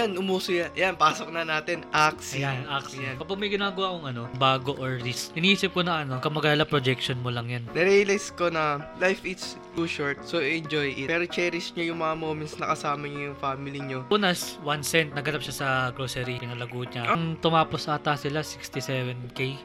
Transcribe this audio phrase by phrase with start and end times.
[0.00, 0.72] Yan, umuso yan.
[0.72, 1.84] Yan, pasok na natin.
[1.92, 2.40] Axie.
[2.40, 2.96] Ayan, axe.
[2.96, 3.20] Yan.
[3.20, 7.28] Kapag may ginagawa akong ano, bago or risk, iniisip ko na ano, kamagala projection mo
[7.28, 7.68] lang yan.
[7.76, 11.12] Narealize ko na life is too short, so enjoy it.
[11.12, 14.00] Pero cherish nyo yung mga moments na kasama nyo yung family nyo.
[14.08, 17.12] Unas, 1 cent, naganap siya sa grocery, pinalago niya.
[17.12, 19.60] Ang tumapos ata sila, 67k.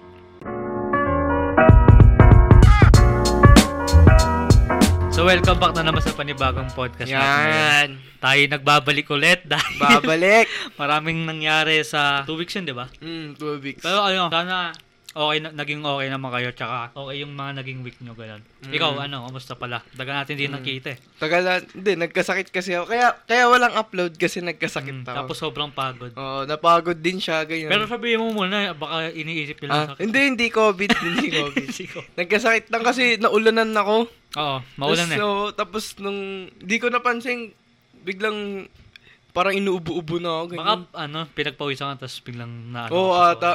[5.17, 7.49] So welcome back na naman sa panibagong podcast natin ngayon.
[7.49, 7.89] Yan.
[8.21, 10.45] Tayo nagbabalik ulit dahil Babalik.
[10.81, 12.85] maraming nangyari sa 2 weeks yun, di ba?
[13.01, 13.81] Hmm, two weeks.
[13.81, 14.77] Pero ano, sana
[15.17, 18.45] okay na, naging okay naman kayo tsaka okay yung mga naging week nyo ganun.
[18.61, 18.73] Mm.
[18.77, 19.81] Ikaw, ano, kamusta pala?
[19.89, 20.61] Daga natin din Mm.
[20.61, 20.99] nakita eh.
[21.17, 22.85] Tagalan, hindi, nagkasakit kasi ako.
[22.85, 25.17] Kaya, kaya walang upload kasi nagkasakit Mm, ako.
[25.17, 26.13] tapos sobrang pagod.
[26.13, 27.73] Oo, napagod din siya, ganyan.
[27.73, 31.67] Pero sabihin mo muna, baka iniisip nila ah, sa hindi, hindi COVID, hindi COVID.
[31.73, 32.05] Siko.
[32.13, 34.05] Nagkasakit lang kasi naulanan ako.
[34.35, 35.19] Oo, maulan eh.
[35.19, 37.55] So, tapos nung, di ko napansin,
[38.03, 38.67] biglang,
[39.31, 40.45] parang inuubo-ubo na ako.
[40.57, 40.83] Baka Ganyan.
[40.91, 42.91] ano, pinagpawisan ka tapos biglang na ano.
[42.91, 43.51] Oo, ka, ata.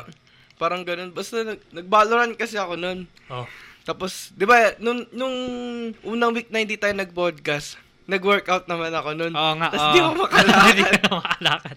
[0.57, 1.11] Parang ganun.
[1.13, 3.05] Basta nag, nag-Valorant kasi ako nun.
[3.29, 3.45] Oh.
[3.83, 5.37] Tapos, di ba, nung, nung
[6.07, 9.33] unang week na hindi tayo nag-podcast, nag-workout naman ako nun.
[9.35, 9.69] Oo nga.
[9.75, 9.95] Tapos oo.
[9.95, 10.67] di ako makalakad.
[10.71, 11.77] Hindi ka na makalakad.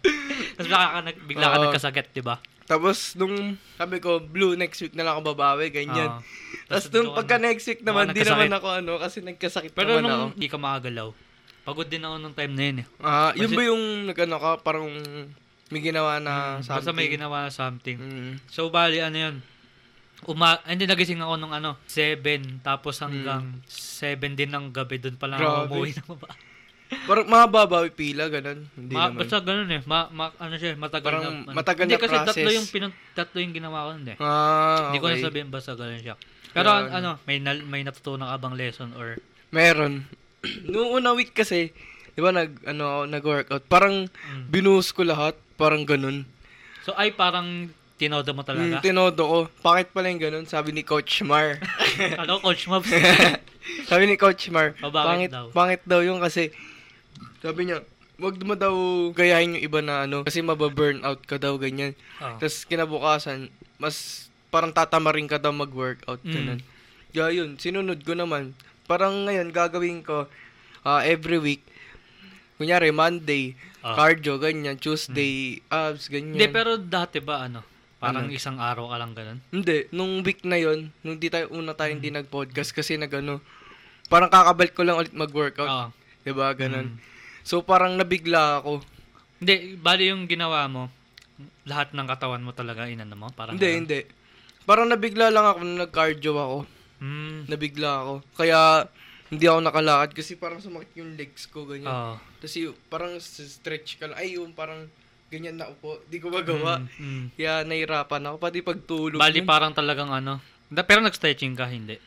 [0.55, 1.63] Tapos baka ka nag, bigla ka Oo.
[1.65, 2.35] nagkasakit, di ba?
[2.65, 3.33] Tapos, nung
[3.77, 6.17] sabi ko, Blue, next week na lang ako babawi, ganyan.
[6.17, 6.21] Oo.
[6.65, 10.17] Tapos, nung pagka next week naman, di naman ako ano, kasi nagkasakit Pero naman ako.
[10.19, 11.09] nung hindi ka makagalaw,
[11.61, 12.87] pagod din ako nung time na yun eh.
[12.99, 14.89] Ah, yun Kasi- ba yung nag-ano ka, parang
[15.67, 16.73] may ginawa na Mm, something?
[16.77, 17.97] Basta may ginawa na something.
[17.97, 18.33] Mm.
[18.49, 19.35] So, bali, ano yun?
[20.25, 25.29] Uma, hindi nagising ako nung ano, 7, tapos hanggang 7 din ng gabi, doon pa
[25.29, 26.29] lang ako umuwi na baba.
[27.03, 28.65] Parang mababawi pila, ganun.
[28.71, 29.19] Hindi Ma, naman.
[29.19, 31.29] basta ganun eh, ma, ma, ano siya, matagal Parang na.
[31.43, 31.53] ano.
[31.53, 34.17] matagal hindi na kasi tatlo yung, pinun, tatlo yung ginawa ko nun eh.
[34.17, 36.15] Ah, Hindi ko na sabihin basta ganun siya.
[36.49, 36.87] Pero Yan.
[36.89, 40.07] ano, may, nal, may natutunan ka bang lesson or Meron.
[40.65, 41.69] Noong unang week kasi,
[42.11, 43.65] di ba, nag, ano, nag-workout.
[43.65, 44.47] Parang, Mm.
[44.49, 45.35] binuhos ko lahat.
[45.55, 46.27] Parang ganun.
[46.81, 48.75] So ay parang tinodo mo Mm, talaga.
[48.79, 49.37] tinodo ko.
[49.61, 50.45] Bakit pala yung ganun?
[50.45, 51.57] Sabi ni Coach Mar.
[52.21, 52.91] ano, Coach Mobs?
[53.89, 55.45] sabi ni Coach Mar, O, bakit pangit, daw?
[55.49, 56.51] pangit daw yung kasi,
[57.39, 57.79] sabi niya,
[58.15, 58.73] wag mo daw
[59.11, 61.91] gayahin yung iba na ano, kasi mababurn out ka daw, ganyan.
[62.17, 62.39] oh.
[62.39, 66.23] Tapos kinabukasan, mas parang tatamarin ka daw mag-workout.
[66.23, 66.31] Mm.
[66.31, 66.59] Ganun.
[67.11, 67.55] Yeah, yun.
[67.55, 68.55] Sinunod ko naman.
[68.85, 70.27] Parang ngayon, gagawin ko
[70.81, 71.63] ah, every week.
[72.55, 73.93] Kunyari, Monday, Ah.
[73.93, 74.79] cardio, ganyan.
[74.79, 76.33] Tuesday, abs, ganyan.
[76.33, 77.61] Hindi, pero dati ba ano?
[77.95, 78.33] Parang Ano?
[78.33, 79.39] isang araw ka lang ganun?
[79.49, 81.97] Hindi, nung week na yon nung di tayo, una tayo Mm.
[81.99, 83.43] hindi nag-podcast kasi nagano,
[84.07, 85.91] parang kakabalik ko lang ulit mag-workout.
[86.25, 86.27] Oo.
[86.27, 86.49] Diba?
[86.57, 86.97] Ganun.
[86.97, 86.97] Mm.
[87.45, 88.81] So, parang nabigla ako.
[89.37, 90.89] Hindi, bali yung ginawa mo,
[91.69, 93.29] lahat ng katawan mo talaga inano mo?
[93.29, 93.79] Parang hindi, ganun?
[93.85, 93.99] hindi.
[94.65, 96.57] Parang nabigla lang ako nung nag-cardio ako.
[97.05, 97.37] Mm.
[97.45, 98.13] Nabigla ako.
[98.33, 98.89] Kaya,
[99.29, 102.17] hindi ako nakalakad kasi parang sumakit yung legs ko, ganyan.
[102.41, 104.17] Tapos yung, parang stretch ka lang.
[104.17, 104.89] Ay, yung parang
[105.29, 106.01] ganyan na upo.
[106.09, 106.81] Di ko magawa.
[106.81, 107.25] Mm, mm.
[107.37, 108.35] Kaya nahirapan ako.
[108.41, 109.21] Pati pagtulog.
[109.21, 109.49] Bali nun.
[109.49, 110.41] parang talagang ano.
[110.69, 111.97] Da- Pero nag-stretching ka, hindi.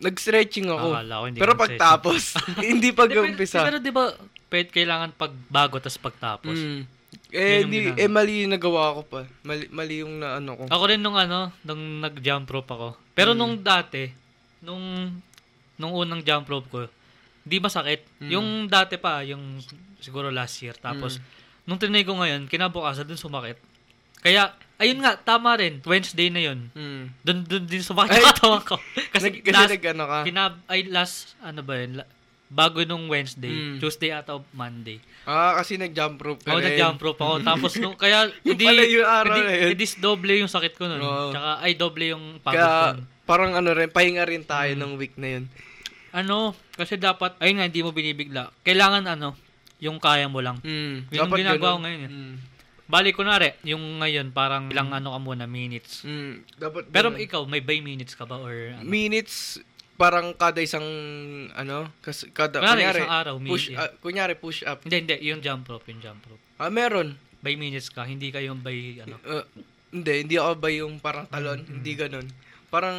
[0.00, 0.88] Nag-stretching ako.
[0.96, 2.22] Akala ko hindi Pero pagtapos,
[2.72, 3.58] hindi pag Hindi, pero- umpisa.
[3.66, 4.12] Pero di ba,
[4.48, 6.56] pwede kailangan pag bago tas pagtapos.
[6.56, 6.82] Mm.
[7.32, 9.20] Eh, di, eh, mali yung nagawa ko pa.
[9.44, 10.62] Mali, mali yung na ano ko.
[10.68, 12.88] Ako rin nung ano, nung nag-jump rope ako.
[13.12, 13.38] Pero Mm.
[13.38, 14.08] nung dati,
[14.64, 14.84] nung
[15.76, 16.80] nung unang jump rope ko,
[17.42, 18.04] di masakit.
[18.22, 18.30] Mm.
[18.30, 19.58] Yung dati pa, yung
[19.98, 20.76] siguro last year.
[20.78, 21.18] Tapos,
[21.66, 23.58] nung tinay ko ngayon, kinabukasan dun sumakit.
[24.22, 24.42] Kaya,
[24.78, 25.82] ayun nga, tama rin.
[25.82, 26.70] Wednesday na yun.
[26.72, 27.02] Mm.
[27.20, 28.20] Dun, dun din sumakit Ay!
[28.20, 28.76] yung katawan ko.
[29.10, 30.18] Kasi, Nag, kasi last, nag ano ka.
[30.24, 32.10] kinab, ay last, ano ba yun, la-
[32.46, 33.76] bago nung Wednesday, Mm.
[33.78, 35.00] Tuesday ata o Monday.
[35.24, 36.66] Ah, kasi nag-jump rope ka rin.
[36.66, 37.34] nag-jump rope ako.
[37.40, 39.68] Tapos nung, kaya, hindi, pala yung araw hindi, na yun.
[39.72, 41.00] hindi doble yung sakit ko nun.
[41.00, 41.30] Oo.
[41.30, 43.00] Tsaka, ay, doble yung pagod ko Kaya, nun.
[43.24, 44.78] parang ano rin, pahinga rin tayo Mm.
[44.78, 45.44] ng week na yun.
[46.12, 46.36] Ano,
[46.76, 48.52] kasi dapat, ayun nga, hindi mo binibigla.
[48.60, 49.32] Kailangan ano,
[49.80, 50.60] yung kaya mo lang.
[50.60, 51.08] Mm.
[51.08, 52.00] Yun ang ginagawa ko ngayon.
[52.06, 52.34] Mm.
[52.84, 56.02] Bali, kunwari, yung ngayon, parang ilang ano ka muna, minutes.
[56.02, 56.44] Mm.
[56.56, 57.22] Dapat Pero ganun.
[57.22, 58.36] ikaw, may by minutes ka ba?
[58.36, 58.84] Or ano?
[58.84, 59.62] minutes,
[59.94, 60.84] parang kada isang,
[61.54, 63.80] ano, kas, kada, Kunwari, kunyari, isang araw, push, minutes.
[63.80, 64.78] ah, kunyari, push up.
[64.82, 66.42] hindi, hindi, yung jump rope, yung jump rope.
[66.58, 67.14] Ah, meron.
[67.38, 69.16] By minutes ka, hindi ka yung by, ano.
[69.22, 69.46] Uh,
[69.90, 71.62] hindi, hindi ako ba yung parang talon?
[71.62, 72.26] Mm, Hindi ganun.
[72.66, 72.96] Parang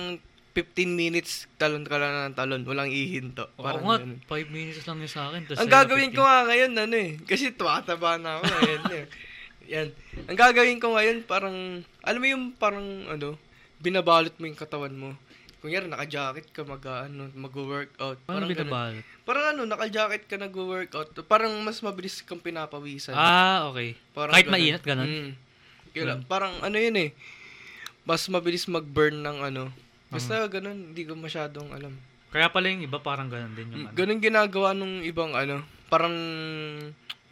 [0.53, 3.49] 15 minutes talon ka lang ng talon, walang ihinto.
[3.57, 4.19] Oo Parang nga, ganun.
[4.21, 5.41] 5 minutes lang yung sa akin.
[5.43, 6.29] tas Ang sa'yo, gagawin ko 15.
[6.29, 9.05] nga ngayon, ano eh, kasi tumataba na ako ngayon eh.
[9.67, 9.89] Yan.
[10.27, 11.55] Ang gagawin ko ngayon, parang,
[12.01, 13.39] alam mo yung parang, ano,
[13.79, 15.15] binabalot mo yung katawan mo.
[15.63, 18.19] Kunyari, naka-jacket ka, mag, ano, mag-workout.
[18.27, 18.51] Ganun.
[18.51, 19.03] binabalot?
[19.23, 21.15] Parang ano, naka-jacket ka, nag-workout.
[21.23, 23.15] Parang mas mabilis kang pinapawisan.
[23.15, 23.95] Ah, okay.
[24.11, 24.55] Parang Kahit ganun.
[24.59, 25.07] mainit, ganun?
[25.07, 25.31] Mm.
[25.93, 26.23] Kaya, Mm.
[26.27, 27.09] Parang ano yun eh.
[28.03, 29.71] Mas mabilis mag-burn ng ano.
[30.11, 31.95] Basta ganun, hindi ko masyadong alam.
[32.29, 33.95] Kaya pala yung iba parang ganun din yung ano.
[33.95, 35.61] Ganun ginagawa nung ibang ano.
[35.87, 36.13] Parang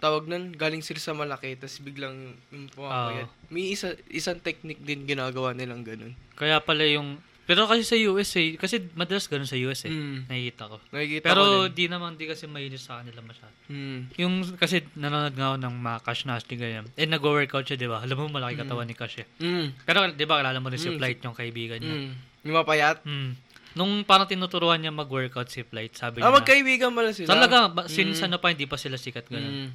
[0.02, 2.18] tawag nun, galing sila sa malaki, tapos biglang
[2.50, 3.30] yung pumapayat.
[3.48, 6.18] May isa, isang technique din ginagawa nilang ganun.
[6.34, 7.22] Kaya pala yung...
[7.42, 9.92] Pero kasi sa US, eh, kasi madalas ganun sa US eh.
[9.92, 10.26] Mm.
[10.26, 10.76] Nakikita ko.
[10.90, 11.74] Nakikita ko Pero din.
[11.74, 13.52] di naman, di kasi mainis sa kanila masyado.
[13.68, 14.00] Mm.
[14.18, 16.86] Yung, kasi nanonood nga ako ng mga Cash Nasty ganyan.
[16.96, 18.00] Eh, nag-workout siya, di ba?
[18.00, 19.28] Alam mo, malaki katawan ni Cash eh.
[19.38, 19.68] Mm.
[19.84, 20.98] Pero, di ba, kilala mo rin si Mm.
[20.98, 21.96] Flight, yung kaibigan niya.
[22.00, 22.12] Mm.
[22.42, 22.98] Yung mapayat.
[23.04, 23.32] Mm.
[23.72, 27.28] Nung parang tinuturuan niya mag-workout si Flight, sabi Ah, niya, magkaibigan pala sila.
[27.30, 28.26] talaga, ba, since Mm.
[28.28, 29.68] ano pa, hindi pa sila sikat ganun.
[29.68, 29.70] Mm.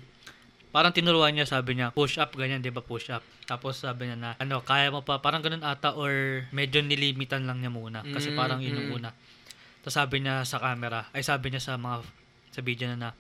[0.76, 3.24] Parang tinuruan niya, sabi niya, push up, ganyan, di ba, push up.
[3.48, 7.64] Tapos sabi niya na, ano, kaya mo pa, parang ganun ata, or medyo nilimitan lang
[7.64, 8.04] niya muna.
[8.04, 8.92] Kasi Mm, parang yun mm.
[8.92, 9.08] una.
[9.80, 12.04] Tapos sabi niya sa camera, ay sabi niya sa mga,
[12.52, 13.10] sa video na na,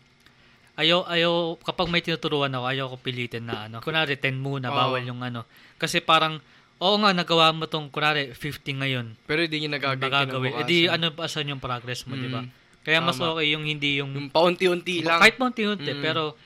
[0.76, 3.80] ayaw, ayaw, kapag may tinuturuan ako, ayaw ko pilitin na ano.
[3.80, 5.48] Kunwari, 10 muna, bawal yung ano.
[5.80, 6.36] Kasi parang,
[6.76, 9.06] oo nga, nagawa mo tong, kunwari, 50 ngayon.
[9.24, 10.04] Pero hindi niya nagagawin.
[10.04, 10.52] Magagawin.
[10.60, 12.44] Eh di, ano pa saan yung progress mo, di ba?
[12.44, 12.52] Mm.
[12.84, 13.32] Kaya mas Tama.
[13.34, 15.18] okay yung hindi yung, Yung paunti-unti lang.
[15.18, 16.04] kahit paunti-unti, Mm.
[16.04, 16.36] pero,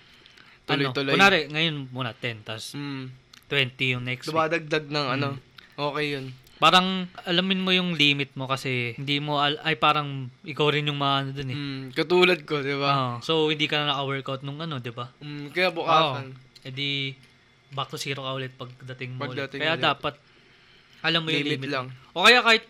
[0.70, 1.12] ano, Tuloy-tuloy.
[1.12, 3.10] kunwari, ngayon muna 10, tas Mm.
[3.46, 4.32] 20 yung next week.
[4.32, 5.28] Dumadagdag ng ano.
[5.32, 5.40] Mm.
[5.76, 6.26] Okay yun.
[6.56, 6.86] Parang
[7.24, 11.32] alamin mo yung limit mo kasi hindi mo al- ay parang ikaw rin yung maano
[11.32, 11.56] dun eh.
[11.56, 11.82] Mm.
[11.90, 12.90] Katulad ko, di ba?
[12.90, 13.12] Oo.
[13.20, 15.08] so hindi ka na naka-workout nung ano, 'di ba?
[15.18, 15.50] Mm.
[15.50, 16.36] Kaya bukasan.
[16.60, 17.16] E di
[17.70, 19.48] back to zero ka ulit pagdating mo ulit.
[19.48, 19.82] Pagdating Kaya ulit.
[19.82, 20.14] dapat
[21.00, 21.86] alam mo yung Limit limit, lang.
[22.12, 22.64] O kaya kahit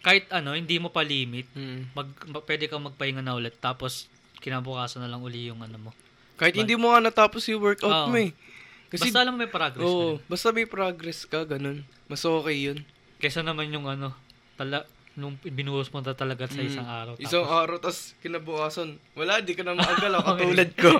[0.00, 1.92] kahit ano, hindi mo pa limit, Mm.
[1.92, 4.04] mag, mag pwede kang magpahinga na ulit tapos
[4.36, 5.90] kinabukasan na lang uli yung ano mo.
[6.40, 8.32] Kahit hindi mo nga natapos yung workout mo eh.
[8.88, 10.24] Kasi, basta alam mo may progress oo, na.
[10.26, 11.84] basta may progress ka, ganun.
[12.08, 12.78] Mas okay yun.
[13.18, 14.16] Kesa naman yung ano,
[14.56, 14.82] tala,
[15.12, 16.66] nung binuhos mo na talaga sa Mm.
[16.66, 17.14] isang araw.
[17.18, 20.96] Isang tapos, araw, tas kinabukasan, wala, di ka na maagalaw, katulad ko.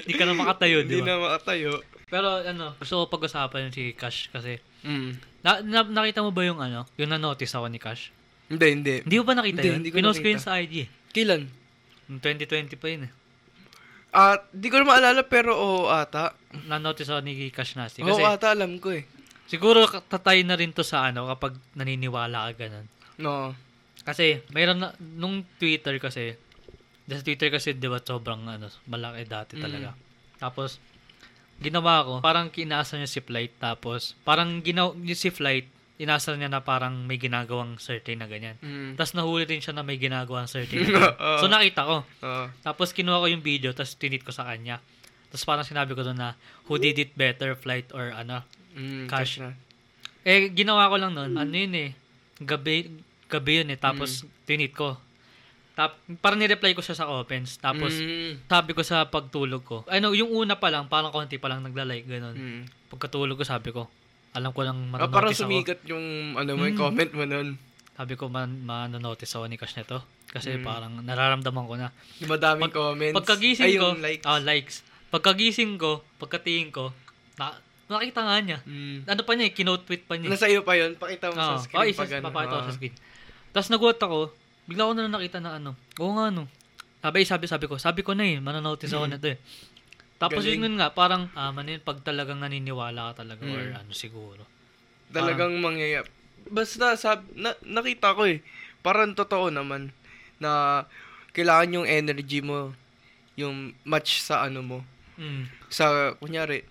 [0.00, 1.04] Hindi ka na makatayo, di ba?
[1.04, 1.72] na makatayo.
[2.06, 5.18] Pero ano, gusto ko pag-usapan yung si Cash kasi Mm.
[5.42, 8.14] na, na- nakita mo ba yung ano, yung na-notice ako ni Cash?
[8.46, 8.94] Hindi, hindi.
[9.02, 9.76] Hindi mo ba nakita Hindi, yun?
[9.76, 10.30] hindi ko Pinost ko nakita.
[10.32, 10.74] yun sa IG.
[10.80, 10.88] eh.
[11.12, 11.42] Kailan?
[12.06, 13.12] Noong 2020 pa yun eh.
[14.16, 16.32] Ah, di ko na maalala, pero oo ata.
[16.64, 18.00] Na-notice ako ni Cash Nasty.
[18.00, 19.04] Oo Kasi ata, alam ko eh.
[19.44, 22.88] siguro tatay na rin to sa ano kapag naniniwala ka ganun.
[23.20, 23.52] No.
[24.02, 26.32] Kasi mayroon na, nung Twitter kasi,
[27.04, 29.62] sa Twitter kasi di ba sobrang ano, malaki dati Mm.
[29.62, 29.90] talaga.
[30.40, 30.80] Tapos,
[31.60, 33.52] ginawa ko, parang kinaasa niya si Flight.
[33.60, 38.60] Tapos, parang ginaw, si Flight, inasa niya na parang may ginagawang certain na ganyan.
[38.60, 38.94] Mm.
[38.94, 41.16] Tapos nahuli din siya na may ginagawang certain na ganyan.
[41.16, 41.38] Oo.
[41.40, 41.96] So nakita ko.
[42.04, 42.44] Oo.
[42.60, 44.76] Tapos kinuha ko yung video, tapos tinit ko sa kanya.
[45.26, 48.44] Tapos parang sinabi ko doon na, who did it better, Flight or ano.
[48.72, 49.40] Mm, Cash.
[49.40, 49.56] na.
[50.20, 51.90] Eh, ginawa ko lang noon, ano yun eh,
[52.38, 52.92] gabi,
[53.24, 54.28] gabi yun eh, tapos Mm.
[54.44, 55.00] tinit ko.
[55.72, 57.56] Tap, parang nireply ko siya sa comments.
[57.56, 58.44] Tapos, Mm.
[58.44, 62.04] sabi ko sa pagtulog ko, ano, yung una pa lang, parang konti pa lang nagla-like,
[62.06, 62.32] ganun.
[62.32, 62.62] Mm.
[62.88, 63.88] Pagkatulog ko, sabi ko,
[64.36, 65.42] alam ko lang Ah, parang manonotice ako.
[65.42, 66.04] sumikat yung,
[66.34, 66.82] ano mo, yung Mm.
[66.82, 67.48] comment mo nun.
[67.96, 70.04] Sabi ko, man, manonotice ako ni Cash nito.
[70.28, 70.62] Kasi Mm.
[70.62, 71.88] parang nararamdaman ko na.
[72.20, 73.16] Yung madaming Pag- comments.
[73.16, 74.24] Pagkagising Ay, ko, likes.
[74.24, 74.76] ah, likes.
[75.08, 76.92] Pagkagising ko, pagkatingin ko,
[77.34, 77.56] na,
[77.88, 78.58] nakita nga niya.
[78.62, 79.08] Mm.
[79.08, 80.28] Ano pa niya, eh, kinote tweet pa niya.
[80.28, 80.92] Nasa iyo pa yun.
[80.94, 81.56] Pakita mo Oo.
[81.56, 81.78] sa screen.
[81.78, 82.24] Oh, isa, pag ano.
[82.28, 82.94] papakita ko sa screen.
[83.50, 84.18] Tapos nagulat ako,
[84.66, 85.70] bigla ko na lang nakita na ano.
[85.96, 86.44] Oo nga no.
[86.98, 89.38] Sabi, sabi, sabi ko, sabi ko na eh, manonotice ako nito eh.
[90.16, 90.64] Tapos Galing.
[90.64, 93.52] yun nga, parang, ah, yun, pag talagang naniniwala ka talaga, Mm.
[93.52, 94.42] or ano siguro.
[95.12, 96.08] Talagang mangyayap.
[96.48, 98.40] Basta, sab, na, nakita ko eh.
[98.80, 99.92] Parang totoo naman
[100.40, 100.84] na
[101.36, 102.72] kailangan yung energy mo
[103.36, 104.78] yung match sa ano mo.
[105.20, 105.44] Mm.
[105.68, 106.64] Sa, kunyari,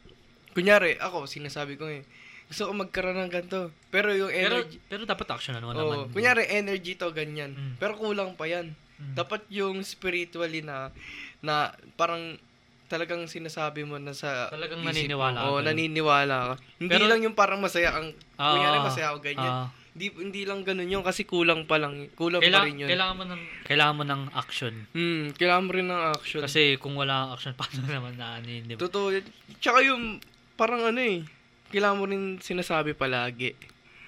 [0.58, 2.02] kunyari, ako, sinasabi ko eh,
[2.50, 3.70] gusto ko magkaroon ng ganito.
[3.94, 6.10] Pero yung Pero, energy, pero dapat action ano oh, naman.
[6.10, 7.54] kunyari, energy to, ganyan.
[7.54, 7.74] Mm.
[7.78, 8.74] Pero kulang pa yan.
[8.98, 9.14] Mm.
[9.14, 10.90] Dapat yung spiritually na,
[11.46, 12.42] na parang
[12.86, 15.58] talagang sinasabi mo na sa Talagang isip naniniwala mo.
[15.58, 15.66] Ganun.
[15.66, 16.54] naniniwala ka.
[16.78, 19.54] Hindi Pero- lang yung parang masaya kang, Ah, kunyari masaya ako ganyan.
[19.64, 22.12] ah, Hindi, hindi lang ganun yun kasi kulang pa lang.
[22.14, 22.90] Kulang pa kailangan, rin yun.
[22.92, 24.74] kailangan mo ng, kailangan mo ng action.
[24.92, 26.42] Hmm, kailangan mo rin ng action.
[26.42, 28.76] Kasi kung wala kang action, paano naman na ano yun?
[28.76, 29.16] Totoo.
[29.58, 30.20] Tsaka yung,
[30.54, 31.24] parang ano eh,
[31.72, 33.56] kailangan mo rin sinasabi palagi.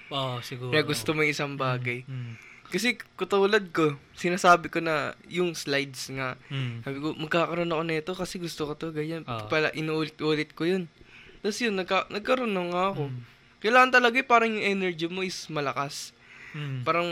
[0.08, 0.70] Oo, siguro.
[0.70, 2.04] Na gusto mo yung isang bagay.
[2.04, 2.36] Mm.
[2.68, 6.84] Kasi katulad ko, sinasabi ko na yung slides nga, Mm.
[6.84, 9.24] sabi ko, magkakaroon ako nito kasi gusto ko to, ganyan.
[9.24, 9.48] Oo.
[9.48, 10.84] Pala, inuulit-ulit ko yun.
[11.40, 13.04] Tapos yun, nagka, nagkaroon na nga ako.
[13.08, 13.20] Mm.
[13.58, 16.12] Kailangan talaga eh, parang yung energy mo is malakas.
[16.52, 16.84] Mm.
[16.84, 17.08] Parang,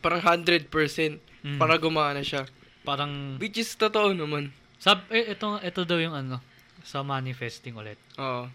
[0.00, 1.60] parang 100% Mm.
[1.60, 2.48] para gumana siya.
[2.80, 4.50] Parang Which is totoo naman.
[4.78, 6.40] Sab, eh, ito, ito daw yung ano,
[6.82, 8.00] sa manifesting ulit.
[8.16, 8.48] Oo.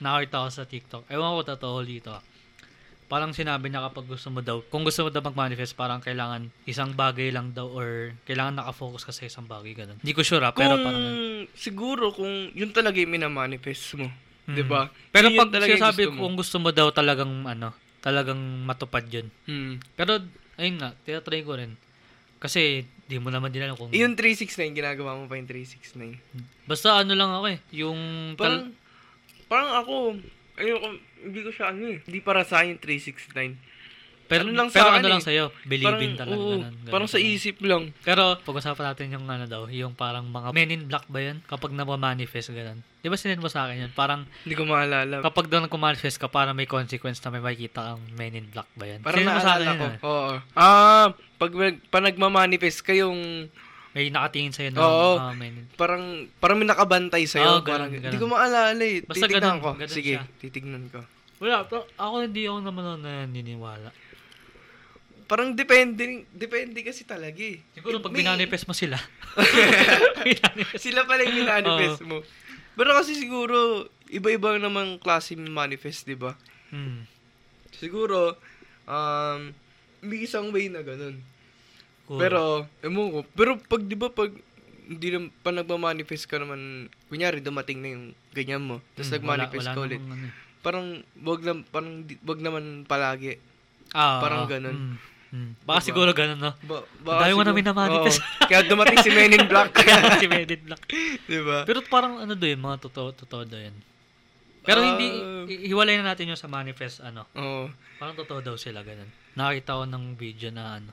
[0.00, 1.04] Nakita ko sa TikTok.
[1.06, 2.10] Ewan ko totoo dito.
[3.10, 3.12] Ah.
[3.12, 6.94] Parang sinabi niya kapag gusto mo daw, kung gusto mo daw mag-manifest, parang kailangan isang
[6.94, 9.98] bagay lang daw or kailangan nakafocus ka sa isang bagay, ganun.
[9.98, 11.04] Hindi ko sure ah, Kung, pero parang...
[11.58, 14.06] siguro kung yun talaga yung minamanifest mo.
[14.46, 14.56] Mm.
[14.56, 14.88] 'Di ba?
[15.10, 16.20] Pero Yun pag sinasabi gusto mo.
[16.22, 19.28] kung gusto mo daw talagang ano, talagang matupad yun.
[19.44, 19.78] Hmm.
[19.94, 20.18] Pero,
[20.56, 21.76] ayun nga, tinatry ko rin.
[22.40, 23.92] Kasi, di mo naman din alam kung...
[23.92, 26.64] Yung 369, ginagawa mo pa yung 369.
[26.64, 27.58] Basta ano lang ako eh.
[27.76, 27.98] Yung...
[28.40, 28.76] Parang, Tal-
[29.46, 29.94] parang ako,
[30.60, 30.88] ayoko,
[31.20, 31.98] hindi ko siya ano eh.
[32.04, 33.56] Hindi para sa akin yung 369.
[34.30, 35.26] pero ano lang pero sa ano lang eh.
[35.26, 35.44] sa'yo.
[35.66, 36.38] Believing parang, talaga.
[36.38, 37.90] oo, ganun, ganun parang sa isip lang.
[38.06, 41.42] Pero, pag-usapan natin yung ano daw, yung parang mga men in black ba yun?
[41.50, 42.78] Kapag namamanifest, ganun.
[43.00, 43.92] Di ba sinend mo sa akin yun?
[43.92, 45.18] Parang, Hindi ko maalala.
[45.18, 48.86] kapag daw nagkumanifest ka, parang may consequence na may makikita kang men in black ba
[48.86, 49.02] yan?
[49.02, 49.82] Parang Sinend mo sa akin yun, ko.
[49.82, 49.96] ah.
[50.06, 50.32] Oo.
[50.54, 51.50] Ah, pag,
[51.90, 53.50] pa nagmamanifest ka yung
[53.90, 55.18] May nakatingin sa'yo ng Oo.
[55.42, 57.58] in parang parang may nakabantay sa'yo.
[57.58, 58.30] Oo, parang, ganun, Hindi ganun.
[58.30, 59.02] ko maalala eh.
[59.02, 59.70] Basta titignan ganun, ko.
[59.74, 60.22] ganun Sige, siya.
[60.38, 61.00] titignan ko.
[61.42, 63.90] Wala, pero ako hindi ako naman naniniwala.
[65.26, 67.62] Parang depende, depende kasi talaga eh.
[67.74, 68.98] Siguro pag May- binanifest mo sila.
[70.26, 70.82] Binanifest.
[70.82, 72.22] Sila pala yung manifest mo.
[72.74, 76.34] Pero kasi siguro, iba-iba namang klase ng manifest, di ba?
[76.74, 77.06] Hmm.
[77.70, 78.34] Siguro,
[78.86, 79.54] um,
[80.02, 81.22] may isang way na ganun.
[82.12, 82.40] Pero,
[82.80, 83.18] ewan ko.
[83.30, 84.32] Pero pag, di ba, pag
[84.84, 86.60] hindi na, pa nagmamanifest ka naman,
[87.06, 90.00] kunyari, dumating na yung ganyan mo, tapos Hmm, nagmanifest wala- ka wala ulit.
[90.00, 90.32] namang ano eh.
[90.60, 90.86] Parang,
[91.20, 93.38] wag, na, parang, wag naman palagi.
[93.90, 94.50] Ah, Parang oo.
[94.50, 94.76] ganun.
[94.76, 94.96] Hmm.
[95.30, 95.50] Hmm.
[95.62, 95.86] Baka Diba?
[95.86, 96.52] siguro ganun, no?
[96.60, 96.82] Ba,
[97.22, 98.18] Dahil mo na siguro- minamanifest.
[98.18, 98.50] Oo.
[98.50, 99.70] Kaya dumating si Men in Black.
[100.18, 100.82] si Men in Black.
[101.30, 101.62] di ba?
[101.62, 103.70] Pero parang ano doon, mga totoo, totoo yan.
[104.60, 105.46] Pero hindi, Ah.
[105.46, 107.30] hiwalay na natin yung sa manifest, ano.
[107.32, 107.70] Oo.
[107.96, 109.06] Parang totoo daw sila, ganun.
[109.32, 110.90] Nakita ko ng video na ano.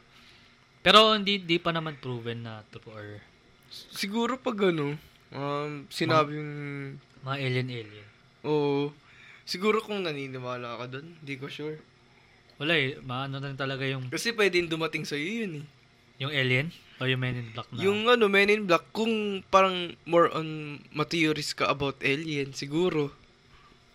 [0.87, 3.19] Pero hindi di pa naman proven na true or
[3.91, 4.95] Siguro pag ano,
[5.35, 6.47] um, sinabing,
[7.19, 8.07] mga alien-alien.
[8.47, 8.95] oo,
[9.43, 11.75] siguro kung naniniwala ka doon, hindi ko sure.
[12.55, 15.65] Wala eh, maano na talaga yung, Kasi pwedeng dumating sa'yo yun eh.
[16.23, 17.83] yung alien o yung Men in Black na.
[17.83, 20.47] Yung ano, Men in Black, kung parang more on
[20.89, 23.11] materials ka about alien, siguro.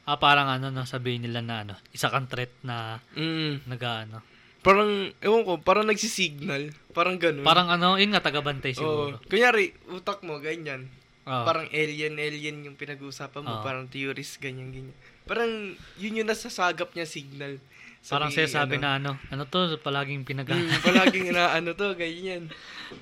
[0.04, 3.64] ah, parang ano, na sabihin nila na ano, isa kang threat na Mm.
[3.64, 4.20] nag-ano.
[4.62, 6.70] Parang, ewan ko, parang nagsisignal.
[6.94, 7.42] Parang ganun.
[7.42, 8.78] Parang ano, yun nga, tagabantay Oo.
[8.78, 9.14] siguro.
[9.26, 10.86] Kunyari, utak mo, ganyan.
[11.26, 11.42] Oo.
[11.42, 13.58] Parang alien, alien yung pinag-uusapan mo.
[13.58, 13.64] Oo.
[13.66, 14.94] Parang theories, ganyan, ganyan.
[15.26, 15.50] Parang,
[15.98, 17.58] yun yung nasasagap niya signal.
[18.02, 22.50] Parang Sabi, sinasabi na ano, ano to, palaging pinag Mm, palaging na ano to, ganyan.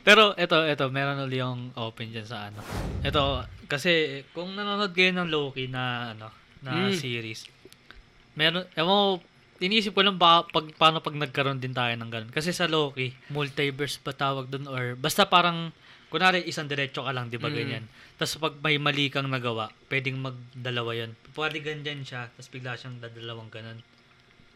[0.05, 2.61] Pero eto, eto, meron ulit yung open dyan sa ano.
[3.01, 6.29] Eto, kasi kung nanonood kayo ng Loki na ano,
[6.61, 7.01] na Mm.
[7.01, 7.49] series,
[8.37, 9.25] meron, ewan ko,
[9.61, 12.33] iniisip ko lang ba, pag, paano pag nagkaroon din tayo ng ganun.
[12.33, 15.71] Kasi sa Loki, multiverse ba tawag dun or, basta parang,
[16.09, 17.55] kunwari isang diretso ka lang, di ba Mm.
[17.55, 17.85] ganyan.
[18.17, 21.13] Tapos pag may mali kang nagawa, pwedeng magdalawa yun.
[21.31, 23.79] Pwede ganyan siya, tapos bigla siyang dadalawang ganun.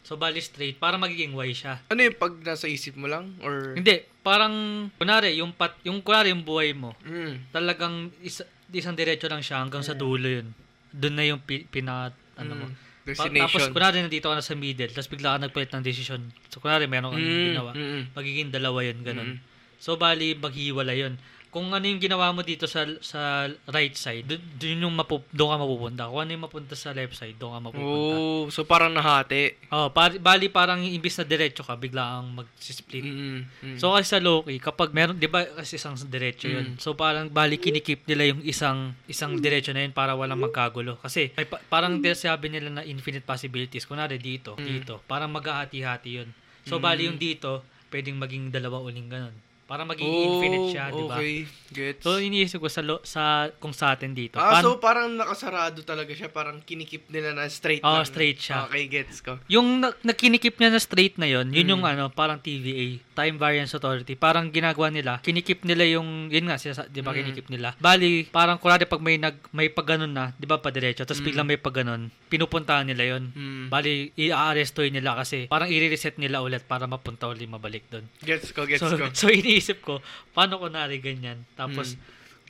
[0.05, 1.81] So, bali straight, para magiging Y siya.
[1.89, 3.41] Ano yung pag nasa isip mo lang?
[3.41, 4.53] Or, Hindi, parang,
[4.97, 9.65] kunwari, yung, pat, yung kunwari yung buhay mo, mm, talagang isa, isang diretso lang siya
[9.65, 10.53] hanggang sa dulo yun.
[10.93, 12.67] Doon na yung pi, pina, ano mo.
[12.69, 13.45] mm, Pa- destination.
[13.47, 16.21] tapos, kunwari, nandito ka na sa middle, tapos bigla ka nagpalit ng decision.
[16.49, 17.71] So, kunwari, meron kang Mm, ginawa.
[17.73, 18.03] mm, mm.
[18.17, 19.07] Magiging dalawa yun, Mm.
[19.07, 19.31] ganun.
[19.79, 21.21] So, bali, maghiwala yun.
[21.55, 24.27] Kung ano yung ginawa mo dito sa sa right side,
[24.59, 26.03] doon, yung mapu, doon ka mapupunta.
[26.11, 28.17] Kung ano yung mapunta sa left side, doon ka mapupunta.
[28.19, 29.55] Oh, so parang nahati.
[29.71, 33.07] Oh, pari, bali parang imbis na diretso ka, bigla kang mag-split.
[33.07, 33.79] Mm, mm.
[33.79, 36.75] So kasi sa Loki, kapag meron, 'di ba kasi isang diretso 'yun.
[36.75, 36.83] Mm.
[36.83, 40.99] So parang bali kinikip nila yung isang isang diretso na 'yun para walang magkagulo.
[40.99, 43.87] Kasi pa- parang sabi nila na infinite possibilities.
[43.87, 44.67] Kunwari dito, Mm.
[44.67, 46.35] dito, parang maghahati-hati 'yun.
[46.67, 47.63] So bali yung dito,
[47.95, 49.54] pwedeng maging dalawa uling ganun.
[49.65, 51.09] Para maging infinite siya, 'di ba?
[51.09, 51.35] Oh, Okay,
[51.71, 52.01] gets.
[52.01, 53.23] So iniisip ko sa lo, sa
[53.57, 54.37] kung sa atin dito.
[54.37, 56.29] ah, paano- so parang nakasarado talaga siya.
[56.29, 58.05] Parang kinikip nila na straight Oo, lang.
[58.05, 58.67] straight siya.
[58.67, 59.41] Okay, gets ko.
[59.47, 61.71] Yung na- nakinikip niya na straight na yon, yun Mm.
[61.71, 64.15] yung ano, parang TVA, Time Variance Authority.
[64.15, 67.19] Parang ginagawa nila, kinikip nila yung, yun nga, sila, di ba Mm.
[67.19, 67.73] kinikip nila.
[67.79, 71.27] Bali, parang kunwari pag may nag, may pagganon na, di ba pa diretso, tapos Mm.
[71.27, 73.31] biglang may pagganon, pinupuntahan nila yon.
[73.31, 73.65] Mm.
[73.67, 78.05] Bali, i-arrestuin nila kasi parang i-reset nila ulit para mapunta ulit mabalik doon.
[78.21, 79.07] Gets ko, gets So, ko.
[79.17, 80.03] so iniisip ko,
[80.35, 81.47] paano kunwari ganyan?
[81.55, 82.01] Tapos, Mm.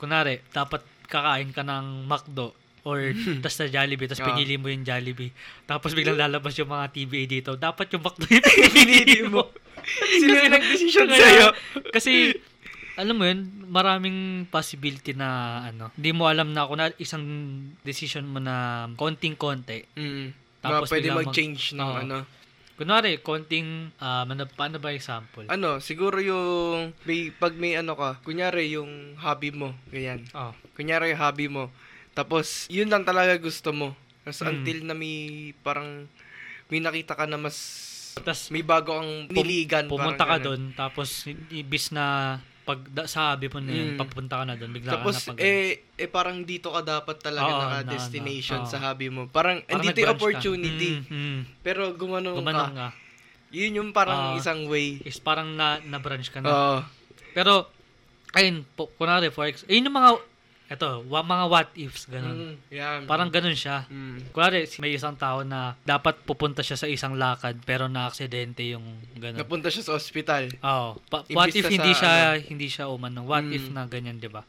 [0.01, 3.13] kunwari, dapat kakain ka ng McDo or
[3.45, 4.33] tas sa Jollibee, tapos Ah.
[4.33, 5.29] pinili mo yung Jollibee.
[5.63, 7.51] Tapos biglang lalabas yung mga TVA dito.
[7.53, 8.41] Dapat yung McDo yung
[8.73, 9.53] pinili mo.
[10.17, 11.47] Sino yung nag-decision sa'yo?
[11.93, 12.33] Kasi,
[12.97, 14.17] alam mo yun, maraming
[14.49, 15.29] possibility na
[15.63, 17.21] ano, hindi mo alam na kung na isang
[17.81, 19.85] decision mo na konting-konti.
[19.93, 20.33] Mm.
[20.61, 22.01] Tapos pwede biglang mag- mag-change ng Oo.
[22.01, 22.17] ano.
[22.75, 25.47] Kunwari, konting, um, ano, paano ba example?
[25.47, 30.27] Ano, siguro yung may, pag may ano ka, kunyari yung hobby mo, ganyan.
[30.35, 30.51] Oh.
[30.75, 31.71] Kunyari yung hobby mo.
[32.11, 33.95] Tapos, yun lang talaga gusto mo.
[34.25, 34.49] Tapos Mm.
[34.49, 35.15] until na may
[35.61, 36.09] parang
[36.65, 37.55] may nakita ka na mas
[38.17, 39.85] Tapos, may bago ang niligan.
[39.85, 43.99] pumunta parang ka doon tapos ibis na pag da, sabi mo na yun, Mm.
[44.01, 47.17] papunta ka na doon bigla Tapos, ka na pag eh, eh, parang dito ka dapat
[47.21, 48.83] talaga Oo, naka-destination na- na- sa oo.
[48.83, 49.21] hobby mo.
[49.27, 50.91] Parang, Parang andito yung opportunity.
[50.99, 51.39] Mm, mm.
[51.61, 52.89] Pero gumanong, Gumanong ka.
[52.89, 53.03] ka.
[53.53, 54.39] Yun yung parang Ah.
[54.41, 54.97] isang way.
[55.01, 56.49] Is parang na, na-branch ka na.
[56.49, 56.77] Oo.
[57.31, 57.69] Pero,
[58.33, 60.09] ayun, po, kunwari, for ex, ayun yung mga,
[60.65, 62.35] eto, wa, mga what ifs, ganun.
[62.35, 62.99] Mm, yan.
[63.05, 63.85] Parang ganun siya.
[63.85, 64.29] Mm.
[64.29, 68.81] Kunwari, may isang tao na dapat pupunta siya sa isang lakad, pero na-aksidente yung
[69.13, 69.37] ganun.
[69.37, 70.49] Napunta siya sa ospital.
[70.57, 70.97] Oo.
[71.05, 73.25] Pa- what if hindi sa siya, hindi siya umanong?
[73.25, 73.53] What Mm.
[73.53, 74.41] if na ganyan, di ba?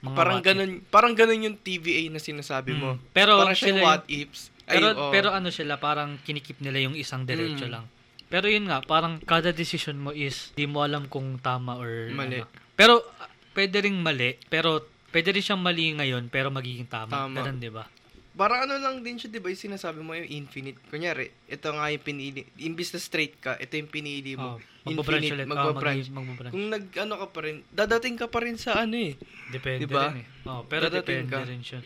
[0.00, 0.48] Mga Parang what if.
[0.48, 2.94] ganun, parang ganun yung TVA na sinasabi mo.
[2.94, 3.00] Mm.
[3.10, 4.54] Pero, parang siya what ifs.
[4.64, 5.10] Ay, Pero, oo.
[5.10, 7.72] pero ano sila, parang kinikip nila yung isang diretso Mm.
[7.72, 7.84] lang.
[8.30, 12.40] Pero yun nga, parang kada decision mo is, di mo alam kung tama or Mali.
[12.40, 12.48] ano.
[12.72, 13.04] Pero,
[13.52, 14.82] pwede ring mali, pero
[15.14, 17.06] pwede rin siyang mali ngayon, pero magiging tama.
[17.08, 17.38] Tama.
[17.38, 17.86] Ganun, di ba?
[18.34, 20.74] Parang ano lang din siya, di ba, yung sinasabi mo yung infinite.
[20.90, 22.42] Kunyari, ito nga yung pinili.
[22.58, 24.58] Imbis na straight ka, ito yung pinili mo.
[24.58, 25.46] Oh, magbabranch Infinite, ulit.
[25.46, 26.06] Oh, magbabranch.
[26.10, 26.52] mag- magbabranch.
[26.52, 29.14] Kung nag, ano ka pa rin, dadating ka pa rin sa ano eh.
[29.48, 30.10] Depende Diba?
[30.10, 30.26] rin eh.
[30.44, 31.46] Oh, pero Dadating depende ka.
[31.46, 31.78] rin siya.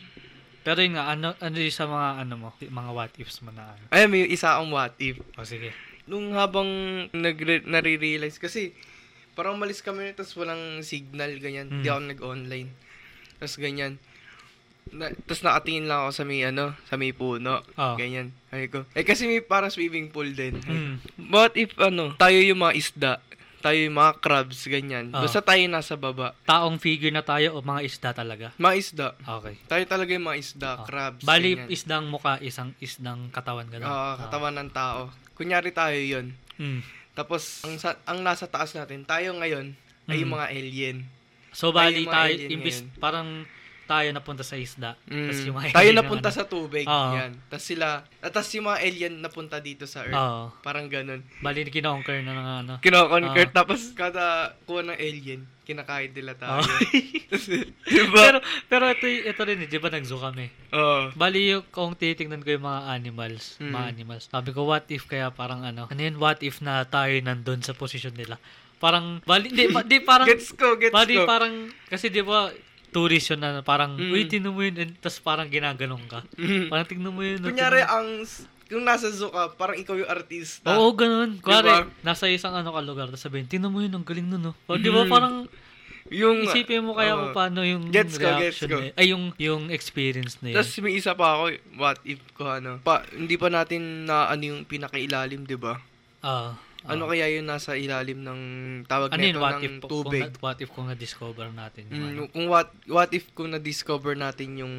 [0.59, 3.69] Pero yun nga, ano, ano yung sa mga, ano mo, mga what ifs mo na
[3.69, 3.85] ano.
[3.91, 5.21] Ay, may isa akong what if.
[5.37, 5.77] O sige.
[6.05, 6.65] Nung habang
[7.13, 8.73] nagre- nare-realize, kasi
[9.33, 11.69] parang umalis kami, tapos walang signal, ganyan.
[11.69, 11.93] Hindi Mm.
[11.93, 12.69] ako nag-online.
[13.39, 13.97] Tapos ganyan.
[14.89, 17.61] Na, tapos nakatingin lang ako sa may ano, sa may puno.
[17.75, 17.95] Oh.
[17.95, 18.33] Ganyan.
[18.49, 18.89] Ay ko.
[18.93, 20.57] Eh kasi may parang swimming pool din.
[20.59, 20.95] Mm.
[21.29, 23.13] What if ano, tayo yung mga isda,
[23.59, 25.13] tayo yung mga crabs, ganyan.
[25.13, 25.21] Oh.
[25.21, 26.33] Basta tayo nasa baba.
[26.43, 28.55] Taong figure na tayo o mga isda talaga?
[28.57, 29.09] Mga isda.
[29.19, 29.55] Okay.
[29.67, 30.87] Tayo talaga yung mga isda, Oh.
[30.87, 31.69] crabs, Bali, ganyan.
[31.69, 33.85] isdang muka, isang isdang katawan gano'n.
[33.85, 35.13] Oo, katawan ng tao.
[35.35, 36.81] Kunyari tayo yon Mm.
[37.13, 39.75] Tapos, ang, sa, ang nasa taas natin, tayo ngayon,
[40.07, 40.37] ay yung Mm.
[40.39, 40.97] mga alien.
[41.51, 43.01] So, bali tayo, imbis, ngayon.
[43.01, 43.29] parang
[43.89, 45.01] tayo napunta sa isda.
[45.09, 45.27] Mm.
[45.27, 46.85] Tas yung mga tayo napunta ang sa tubig.
[46.85, 47.13] Oo.
[47.17, 47.33] Yan.
[47.49, 50.13] Tapos sila, at tas yung mga alien napunta dito sa ano.
[50.13, 50.21] Earth.
[50.21, 50.45] Oo.
[50.61, 51.25] Parang ganun.
[51.41, 52.73] Bali, kinoconquer na ng ano.
[52.85, 53.57] Kino-conquer, Oo.
[53.57, 56.61] tapos kada kuha ng alien, kinakain nila tayo.
[57.89, 58.13] Diba?
[58.13, 58.39] pero,
[58.69, 60.53] pero ito, ito rin, eh, di ba nag-zoo kami?
[60.73, 61.09] Oo.
[61.17, 63.73] Bali, yung, kung titingnan ko yung mga animals, Mm.
[63.73, 67.17] mga animals, sabi ko, what if kaya parang ano, ano yun, what if na tayo
[67.25, 68.37] nandun sa posisyon nila?
[68.79, 71.27] Parang, bali, di, di parang, Gets ko, gets bali, ko.
[71.27, 71.55] parang,
[71.87, 72.51] kasi di ba,
[72.89, 74.11] tourist yun na parang, Mm.
[74.11, 76.23] uy, tingnan mo yun, and, tas parang ginaganong ka.
[76.35, 76.67] Mhm.
[76.69, 77.39] Parang tingnan mo yun.
[77.39, 78.09] Kunyari, tingnan- ang,
[78.65, 80.73] kung nasa zoo ka, parang ikaw yung artista.
[80.73, 81.37] Oo, ganun.
[81.39, 81.91] Kuwari, Diba?
[82.01, 84.53] nasa isang ano ka lugar, tapos sabihin, tingnan mo yun, ang galing nun, no?
[84.65, 85.11] O, di ba, Mhm.
[85.11, 85.35] parang,
[86.09, 87.21] Yung, isipin mo kaya oo.
[87.21, 88.73] kung paano yung Gets ko, gets reaction ko.
[88.73, 88.95] na yun.
[88.97, 90.57] Ay, yung, yung experience na yun.
[90.57, 91.45] Tapos may isa pa ako,
[91.77, 95.77] what if ko ano, pa, hindi pa natin na ano yung pinakailalim, di ba?
[96.19, 96.53] Ah, ah.
[96.87, 98.41] Ano kaya yung nasa ilalim ng
[98.87, 100.23] tawag ano nito what ng if, tubig?
[100.31, 102.21] Kung, what if kung na-discover natin yung ano?
[102.23, 104.75] Mm, kung what what if kung na-discover natin yung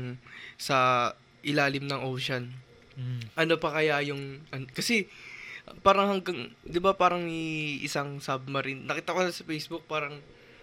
[0.56, 1.12] sa
[1.44, 2.56] ilalim ng ocean.
[2.96, 3.22] Mm.
[3.36, 5.12] Ano pa kaya yung an- kasi
[5.84, 7.28] parang hanggang 'di ba parang
[7.84, 8.88] isang submarine.
[8.88, 10.16] Nakita ko sa Facebook parang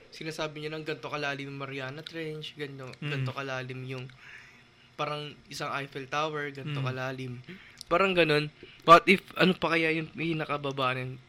[0.08, 3.10] sinasabi niya ng ganto kalalim yung Mariana Trench, ganto, Mm.
[3.12, 4.08] ganto kalalim yung
[4.96, 6.86] parang isang Eiffel Tower, ganto Mm.
[6.88, 7.32] kalalim.
[7.86, 8.50] Parang ganun.
[8.82, 11.20] What if ano pa kaya yung pinakababa ng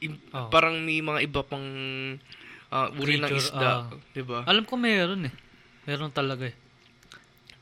[0.00, 0.48] im- Oh.
[0.48, 1.66] parang may mga iba pang
[2.68, 3.88] ah, uri ng isda, ah.
[4.12, 4.44] 'di ba?
[4.44, 5.34] Alam ko meron eh.
[5.84, 6.56] Meron talaga eh.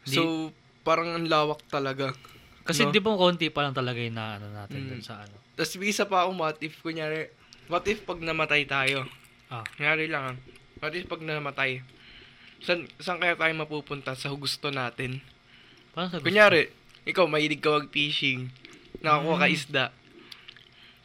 [0.03, 0.51] Di- So,
[0.83, 2.11] parang ang lawak talaga.
[2.63, 2.91] Kasi no?
[2.91, 4.89] di ba konti pa lang talaga yung na, ano natin Mm.
[4.89, 5.35] dun sa ano.
[5.55, 7.31] Tapos may isa pa akong what if, kunyari,
[7.67, 9.07] what if pag namatay tayo?
[9.47, 9.63] Ah.
[9.73, 10.35] Kunyari lang,
[10.77, 11.87] what if pag namatay?
[12.59, 15.23] San, saan kaya tayo mapupunta sa gusto natin?
[15.95, 16.27] Parang sa gusto.
[16.27, 16.67] Kunyari,
[17.05, 18.51] ikaw, mahilig ka mag-fishing,
[18.99, 19.55] nakakuha ka Mm.
[19.55, 19.85] isda.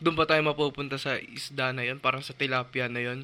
[0.01, 3.23] Doon ba tayo mapupunta sa isda na yon Parang sa tilapia na yon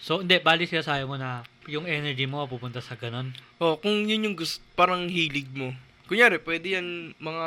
[0.00, 3.36] So, hindi, bali siya sayo mo na yung energy mo pupunta sa ganun.
[3.56, 5.76] Oh, kung yun yung gusto, parang hilig mo.
[6.08, 7.46] Kunyari, pwede yan, mga,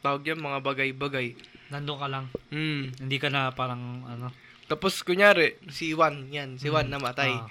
[0.00, 1.36] tawag yan, mga bagay-bagay.
[1.68, 2.26] Nandun ka lang.
[2.48, 2.88] Hmm.
[2.96, 4.32] Hindi ka na parang ano.
[4.64, 6.94] Tapos, kunyari, si Juan, yan, si Juan Mm.
[6.94, 7.32] namatay.
[7.36, 7.46] Ah.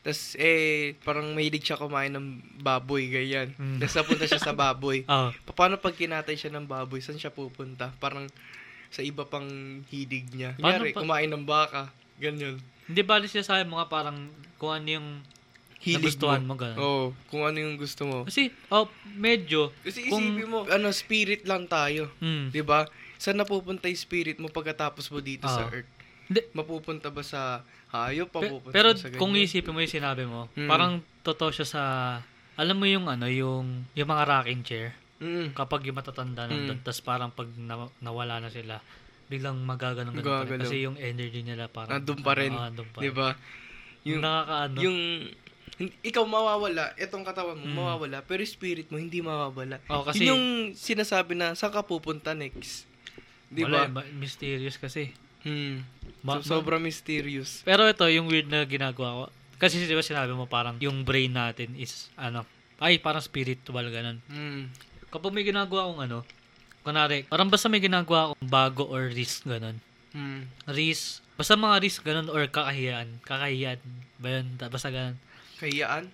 [0.00, 2.26] Tapos, eh, parang mahilig siya kumain ng
[2.58, 3.52] baboy, ganyan.
[3.54, 3.76] Mm.
[3.78, 5.04] Tapos, napunta siya sa baboy.
[5.46, 7.92] Pa- Paano pag kinatay siya ng baboy, saan siya pupunta?
[8.00, 8.24] Parang
[8.92, 9.48] sa iba pang
[9.88, 10.52] hilig niya.
[10.54, 11.88] Paano Kunyari, pa- kumain ng baka.
[12.16, 12.60] Ganyan.
[12.84, 15.08] Hindi bali siya sayo mga parang kung ano yung
[15.80, 16.54] Hilig nagustuhan mo.
[16.54, 16.78] mo, ganun.
[16.78, 18.22] Oo, kung ano yung gusto mo.
[18.22, 19.72] Kasi, oh, medyo.
[19.80, 22.06] Kasi Kung- isipin mo, ano, spirit lang tayo.
[22.18, 22.52] Mm.
[22.52, 22.86] 'Di ba?
[23.16, 25.72] Saan napupunta yung spirit mo pagkatapos mo dito sa Ah.
[25.72, 25.90] earth?
[26.24, 26.38] Hindi.
[26.52, 28.30] Mapupunta ba sa hayop?
[28.30, 29.18] Pe- Mapupunta pero ba sa ganyan?
[29.18, 30.68] kung isipin mo yung sinabi mo, Mm.
[30.68, 31.82] parang totoo siya sa
[32.54, 35.54] alam mo yung ano, yung yung mga rocking chair Mm.
[35.54, 36.82] kapag yung matatanda nandun, Mm.
[36.82, 38.82] tas parang pag na, nawala na sila,
[39.26, 40.60] biglang magaganong ganun pa rin.
[40.60, 42.50] Kasi yung energy nila parang Nandun pa rin.
[42.50, 43.14] Ah, nandun pa 'Di rin.
[43.14, 43.28] ba?
[44.02, 44.76] Yung nakakaano.
[44.82, 44.98] yung
[46.00, 47.74] ikaw mawawala, etong katawan mo Mm.
[47.74, 49.78] mawawala, pero spirit mo hindi mawawala.
[49.88, 52.84] oh, kasi Yun yung sinasabi na saan ka pupunta next.
[53.48, 53.86] 'Di ba?
[54.12, 55.14] mysterious kasi.
[55.42, 55.82] Hmm.
[56.22, 57.62] Ma- So, sobrang mysterious.
[57.62, 59.24] Pero ito, yung weird na ginagawa ko.
[59.56, 62.46] Kasi di ba sinabi mo parang yung brain natin is, ano,
[62.78, 64.18] ay, parang spiritual, ganun.
[64.26, 64.70] Hmm.
[65.12, 66.18] Kapag may ginagawa akong ano,
[66.80, 69.76] kunwari, parang basta may ginagawa akong bago or risk, ganun.
[70.10, 70.48] Hmm.
[70.66, 73.08] Risk, Basta mga risk ganun or kakahiyaan.
[73.24, 73.80] Kakahiyaan
[74.20, 74.46] ba yun?
[74.54, 75.16] Ta- Basta ganun.
[75.56, 76.04] Kahiyaan?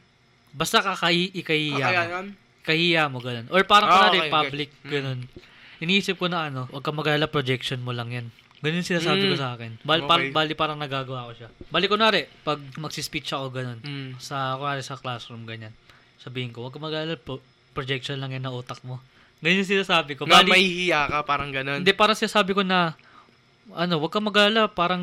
[0.51, 1.83] Basta kakahi, ikahiya mo.
[1.83, 2.27] Kakayanan?
[2.63, 3.47] Kahiya mo ganun.
[3.51, 4.33] Or parang Ah, kunwari okay, okay.
[4.33, 4.89] public, Mm.
[4.89, 5.19] ganun.
[5.79, 8.27] Iniisip ko na ano, huwag kang mag-alala, projection mo lang yan.
[8.59, 9.31] Ganun sinasabi Mm.
[9.31, 9.73] ko sa akin.
[9.83, 10.09] Bal, Okay.
[10.09, 11.49] par- bali parang nagagawa ko siya.
[11.69, 14.11] Bali kunwari, pag magsispeech ako ganun, Mm.
[14.19, 15.75] sa kunwari sa classroom ganyan.
[16.17, 17.43] Sabihin ko, huwag kang mag-alala, pro-
[17.79, 18.99] projection lang yan na utak mo.
[19.39, 20.27] Ganyan yung sinasabi ko.
[20.27, 21.87] Na Bali, may hiya ka, parang ganun.
[21.87, 22.99] hindi, parang sinasabi ko na,
[23.71, 24.99] ano, huwag kang mag-alala, parang,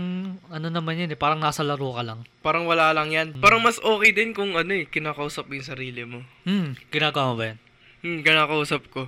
[0.51, 2.19] ano naman yan eh, parang nasa laro ka lang.
[2.43, 3.27] Parang wala lang yan.
[3.31, 3.39] Mm.
[3.39, 6.19] Parang mas okay din kung ano eh, kinakausap mo yung sarili mo.
[6.43, 7.59] Hmm, ginagawa mo ba yan?
[8.03, 9.07] Hmm, kinakausap ko.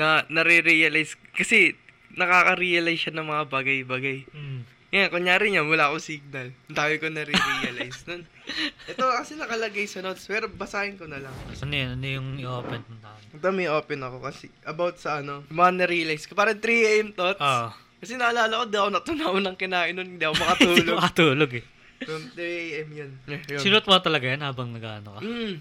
[0.00, 1.76] Na, nare-realize, kasi
[2.16, 4.24] nakaka-realize siya ng mga bagay-bagay.
[4.32, 4.64] Hmm.
[4.94, 6.54] Yan, kunyari niya, wala akong signal.
[6.70, 8.22] Ang dami ko nare-realize nun.
[8.94, 11.34] Ito kasi nakalagay sa notes, pero basahin ko na lang.
[11.50, 11.98] Saan yun?
[11.98, 13.10] Ano yung i-open mo na?
[13.34, 16.38] Ito may open ako kasi about sa ano, mga na-realize ko.
[16.38, 17.42] Parang 3am thoughts.
[17.42, 17.68] Oo.
[17.98, 20.96] Kasi naalala ko, di ako natunaw ng kinain nun, hindi ako Hindi makatulog.
[21.02, 21.64] makatulog eh.
[22.04, 23.10] From 3am yun.
[23.26, 23.58] yun.
[23.58, 25.20] Sinot mo talaga yan habang nag-ano ka?
[25.26, 25.54] Mm,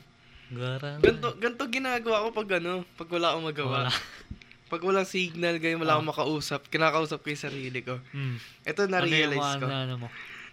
[0.53, 1.01] Gara.
[1.01, 3.77] ganto, ganto ginagawa ko pag ano, pag wala akong magawa.
[3.81, 3.91] Wala.
[4.73, 5.95] Pag walang signal, ganyan, wala Ah.
[6.01, 8.01] akong makausap, kinakausap ko yung sarili ko.
[8.09, 8.41] Hmm.
[8.65, 9.65] Ito, na-realize ano ko.
[9.69, 10.07] yung mga ano mo?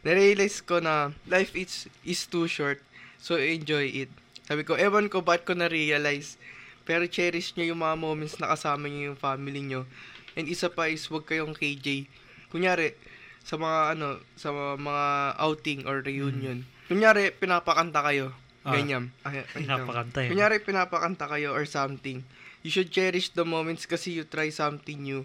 [0.05, 2.85] Na-realize ko na life is, is too short,
[3.17, 4.13] so enjoy it.
[4.45, 6.37] Sabi ko, ewan ko ba't ko na-realize,
[6.85, 9.89] pero cherish nyo yung mga moments na kasama nyo yung family nyo.
[10.37, 12.05] And isa pa is, huwag kayong KJ.
[12.53, 12.93] Kunyari,
[13.41, 15.05] sa mga ano, sa mga
[15.41, 16.69] outing or reunion.
[16.93, 18.37] Kunyari, pinapakanta kayo.
[18.61, 18.77] Ah.
[18.77, 19.09] Ganyan.
[19.25, 19.41] Ay.
[19.57, 20.37] Pinapakanta yun.
[20.37, 22.21] Kunyari, pinapakanta kayo or something.
[22.61, 25.25] You should cherish the moments kasi you try something new.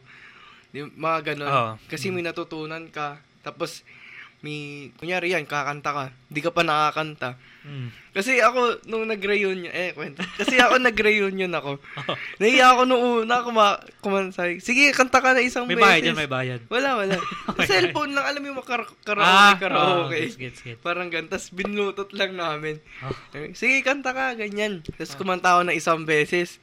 [0.72, 1.48] Mga ganun.
[1.48, 1.72] Oo.
[1.86, 3.20] Kasi may natutunan ka.
[3.42, 3.84] Tapos,
[4.40, 6.06] may, kunyari yan, kakanta ka.
[6.28, 7.34] Di ka pa nakakanta.
[7.66, 7.90] Hmm.
[8.14, 10.22] Kasi ako, nung nag-reunion, eh, kwento.
[10.38, 11.82] Kasi ako nag-reunion ako.
[12.38, 13.66] Nahiya ako nung una, kuma,
[14.00, 14.62] kumansay.
[14.62, 15.88] Sige, kanta ka na isang May beses.
[15.90, 16.62] bayad yan, may bayad.
[16.70, 17.18] Wala, wala.
[17.58, 18.86] May cellphone lang, alam mo yung kar-
[19.18, 20.20] Ah, karaoke, oo, karaoke.
[20.22, 20.80] gets, gets, gets.
[20.80, 21.26] Parang ganun.
[21.26, 22.78] Tapos binlutot lang namin.
[23.02, 23.16] Oh.
[23.58, 24.86] Sige, kanta ka, ganyan.
[24.86, 25.02] Ah.
[25.02, 26.62] Tapos kumanta ako na isang beses.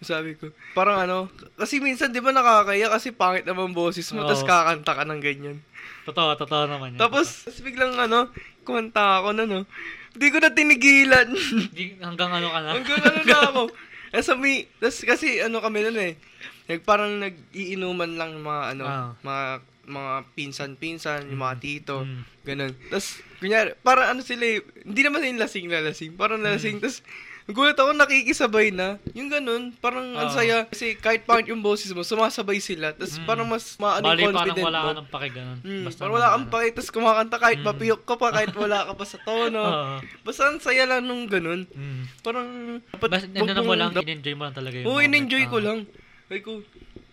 [0.00, 4.42] Sabi ko, parang ano, kasi minsan di ba nakakaya kasi pangit naman boses mo, tapos
[4.42, 5.60] kakanta ka ng ganyan.
[6.08, 7.00] Totoo, totoo naman yan.
[7.00, 8.32] Tapos, tapos biglang ano,
[8.64, 9.68] kumanta ako na no.
[10.10, 11.28] Hindi ko na tinigilan.
[12.06, 12.68] Hanggang ano ka na?
[12.74, 13.62] Hanggang ano na ako.
[14.10, 16.18] Eh, sa may, tas kasi ano kami nun eh.
[16.66, 19.14] Nag, parang nag-iinuman lang ng mga ano, Ah.
[19.22, 19.44] mga
[19.86, 22.22] mga pinsan-pinsan, yung mga tito, Mm.
[22.42, 22.72] ganun.
[22.90, 27.06] Tapos, kunyari, parang ano sila eh, hindi naman yung lasing na lasing, parang lasing, tapos,
[27.50, 28.94] Gulat ako, nakikisabay na.
[29.10, 30.32] Yung ganun, parang ang Oo.
[30.32, 30.64] saya.
[30.64, 32.92] Kasi kahit pangit yung boses mo, sumasabay sila.
[32.92, 33.24] Tapos Mm.
[33.24, 34.86] parang mas maano Bali, yung parang confident wala mo.
[34.86, 35.58] ka ng pake ganun.
[35.60, 36.52] Mm, Basta parang wala kang ano.
[36.52, 37.66] pake, tapos kumakanta kahit Mm.
[37.66, 39.62] papiyok ka pa, kahit wala ka pa sa tono.
[39.66, 39.94] Oo.
[40.22, 41.66] Basta ang saya lang nung ganun.
[41.66, 42.02] Mm.
[42.20, 42.48] Parang,
[42.92, 45.06] Basta, wag ano mo mong- lang, in-enjoy mo lang talaga yung Oo, moment.
[45.08, 45.78] in-enjoy ko lang.
[46.26, 46.62] Ay ko,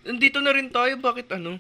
[0.04, 1.58] nandito na rin tayo, bakit ano?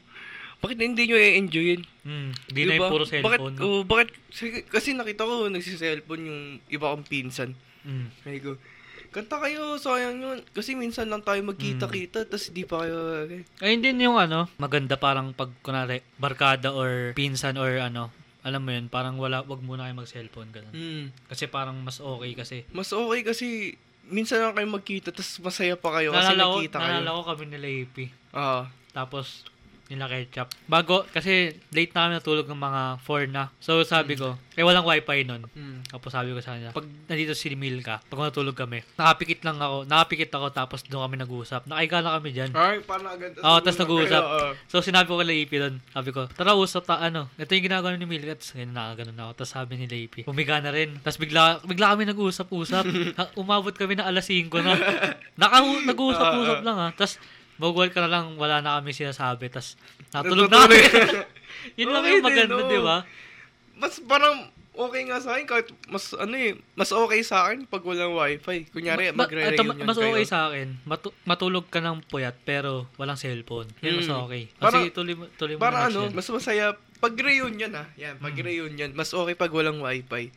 [0.58, 1.82] Bakit hindi nyo i-enjoyin?
[2.04, 2.30] Mm.
[2.48, 3.54] Di na yung puro Bakit, cellphone.
[3.54, 3.62] no?
[3.63, 4.10] oh, bakit,
[4.68, 7.54] kasi nakita ko nagsi-cellphone yung iba kong pinsan.
[7.86, 8.08] Mm.
[8.26, 8.58] Ay ko,
[9.12, 10.40] kanta kayo, sayang yun.
[10.54, 13.26] Kasi minsan lang tayo magkita-kita, tas di pa kayo,
[13.63, 18.13] Ayun din yung ano, maganda parang pag kunwari barkada or pinsan or ano,
[18.48, 20.74] alam mo yun, parang wala, wag muna kayo mag-cellphone ganun.
[20.74, 21.06] hmm.
[21.28, 22.63] Kasi parang mas okay kasi.
[22.72, 23.76] Mas okay kasi,
[24.08, 27.04] minsan lang kayo magkita, tas masaya pa kayo kasi nagkita kayo.
[27.04, 27.98] naalala ko kami nila AP.
[28.32, 29.46] Ah, Tapos,
[29.88, 30.52] nila ketchup.
[30.67, 33.43] Bago, kasi late na kami natulog ng mga 4 na.
[33.58, 35.45] So, sabi ko, eh walang wifi nun.
[35.47, 35.93] hmm.
[35.93, 39.86] Tapos sabi ko sa kanya, pag nandito si Milka, pag natulog kami, nakapikit lang ako,
[39.86, 41.69] nakapikit ako tapos doon kami nag-uusap.
[41.69, 42.52] Nakaiga na kami dyan.
[42.52, 43.38] Ay, paano agad?
[43.38, 44.23] Oo, tas nag-uusap.
[44.23, 44.50] Oo.
[44.67, 47.93] So, sinabi ko kay Ipi doon, sabi ko, tara usap ta, ano, ito yung ginagawa
[47.95, 48.34] ni Milka.
[48.36, 49.32] Tapos, ganun nakaganon ako.
[49.39, 50.97] Tapos sabi ni Ipi, humiga na rin.
[51.00, 52.86] Tapos bigla, bigla kami nag-usap-usap.
[53.17, 54.73] Ha, Umabot kami na alas 5 na.
[55.39, 56.88] Naka, nag-usap-usap lang ha.
[56.93, 57.17] Tapos,
[57.58, 59.50] bagual ka na lang, wala na kami sinasabi.
[59.50, 59.76] Tapos,
[60.10, 60.78] natulog na kami.
[61.80, 62.98] Yun lang Okay yung maganda, di ba?
[63.76, 67.82] mas parang okay nga sa akin kahit mas ano eh, mas okay sa akin pag
[67.82, 68.65] walang wifi.
[68.67, 70.10] Kunyari, Ma- magre-reunion mas kayo.
[70.12, 70.78] okay sa akin.
[70.84, 73.70] Matu- matulog ka ng puyat pero walang cellphone.
[73.80, 74.17] Yan mas Mm.
[74.20, 74.43] okay.
[74.56, 77.86] Para- Kasi tuloy tuloy mo Para ano, mas masaya pag reunion ah.
[77.96, 78.41] Yan, pag Mm.
[78.43, 80.30] reunion, mas okay pag walang wifi.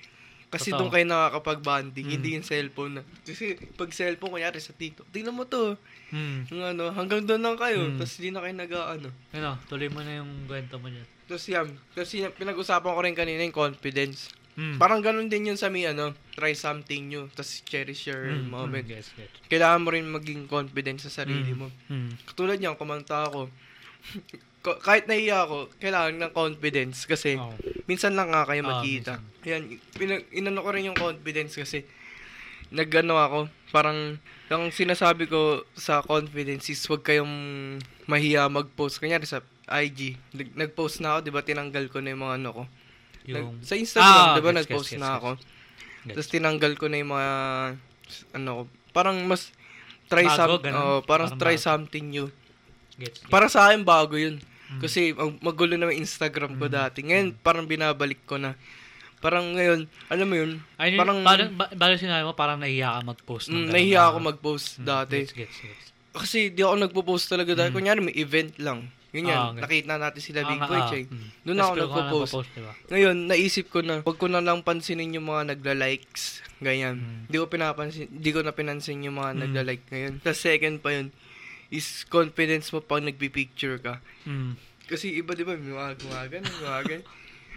[0.51, 2.13] Kasi doon kayo nakakapag-bonding, Mm.
[2.13, 3.03] hindi yung cellphone na.
[3.23, 5.79] Kasi pag cellphone, kunyari sa TikTok, tingnan mo to.
[6.11, 6.43] Hmm.
[6.47, 7.81] Yung ano, hanggang doon lang kayo.
[7.85, 7.97] Mm.
[7.97, 9.09] Tapos hindi na kayo nag-ano.
[9.31, 11.07] Ano, tuloy mo na yung kwento mo dyan.
[11.25, 14.29] Tapos yan, kasi pinag-usapan ko rin kanina yung confidence.
[14.53, 14.77] Hmm.
[14.77, 18.83] Parang ganun din yun sa may ano, try something new, tapos cherish your Hmm, moment.
[18.83, 19.31] hmm, Yes, yes.
[19.47, 21.57] Kailangan mo rin maging confident sa sarili Mm.
[21.57, 21.67] mo.
[21.87, 22.11] Hmm.
[22.25, 23.47] Katulad niyan, kumanta ako.
[24.61, 27.55] Ko- kahit nahiya ako, kailangan ng confidence kasi Oo.
[27.87, 29.17] minsan lang nga kayo Ah, magkita.
[29.47, 29.63] Yan,
[29.95, 31.87] pinag, inano ko rin yung confidence kasi
[32.71, 33.39] nagano ako,
[33.71, 37.31] parang ang sinasabi ko sa confidence is huwag kayong
[38.05, 38.99] mahiya mag-post.
[38.99, 40.19] Kanyari sa, IG.
[40.33, 41.43] Nag- nag-post na ako, 'di ba?
[41.43, 42.63] Tinanggal ko na yung mga ano ko.
[43.23, 43.63] Nag- Yung...
[43.63, 44.51] sa Instagram, Ah, 'di ba?
[44.51, 45.31] gets, Nag-post gets, na gets, ako.
[45.37, 46.15] Gets.
[46.19, 47.29] Tapos tinanggal ko na yung mga
[48.35, 48.63] ano ko.
[48.91, 49.55] Parang mas
[50.07, 50.75] try Bago, some, ganun?
[50.77, 51.63] oh, parang, Parang try bago.
[51.63, 52.27] something new.
[52.97, 53.31] Gets, gets.
[53.31, 54.43] Para sa akin bago 'yun.
[54.71, 54.81] Mm.
[54.81, 56.73] Kasi mag- magulo na yung Instagram ko Mm.
[56.73, 56.99] dati.
[57.03, 58.59] Ngayon parang binabalik ko na.
[59.21, 63.01] Parang ngayon, alam mo 'yun, Ay, parang- parang, ba, balo sinabi mo, parang nahiya ka
[63.05, 63.47] mag-post.
[63.47, 65.17] mm, nahiya Ah, ako mag-post mm, dati.
[65.21, 65.85] Gets, gets, gets.
[66.11, 67.77] Kasi di ako nagpo-post talaga dahil Mm.
[67.77, 68.91] kunyari may event lang.
[69.11, 69.63] Yun yan, Ah, okay.
[69.63, 71.03] nakita natin sila Ah, Big nga, Boy, ah, Chay.
[71.05, 71.29] mm.
[71.45, 72.35] Doon ako nagpo-post.
[72.51, 72.73] diba?
[72.89, 76.41] Ngayon, naisip ko na, wag ko na lang pansinin yung mga nagla-likes.
[76.59, 76.97] Ganyan.
[76.97, 77.23] Mm.
[77.27, 79.41] Di ko pinapansin, di ko na pinansin yung mga Mm.
[79.41, 80.15] nagla-like ngayon.
[80.19, 81.13] Tapos second pa yun,
[81.69, 84.03] is confidence mo pag nagpi-picture ka.
[84.25, 84.59] Mm.
[84.85, 87.01] Kasi iba di ba, may mga gumagan, gumagan.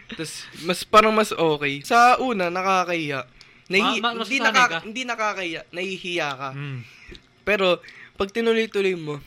[0.09, 1.81] Tapos, mas parang mas okay.
[1.81, 3.25] Sa una, nakakahiya.
[3.65, 4.79] Nahi- Ma- ma- hindi, nakaka- ka?
[4.83, 6.49] hindi nakakahiya, nahihiya ka.
[6.51, 6.79] Mm.
[7.41, 7.79] Pero,
[8.13, 9.17] pag tinuloy-tuloy mo,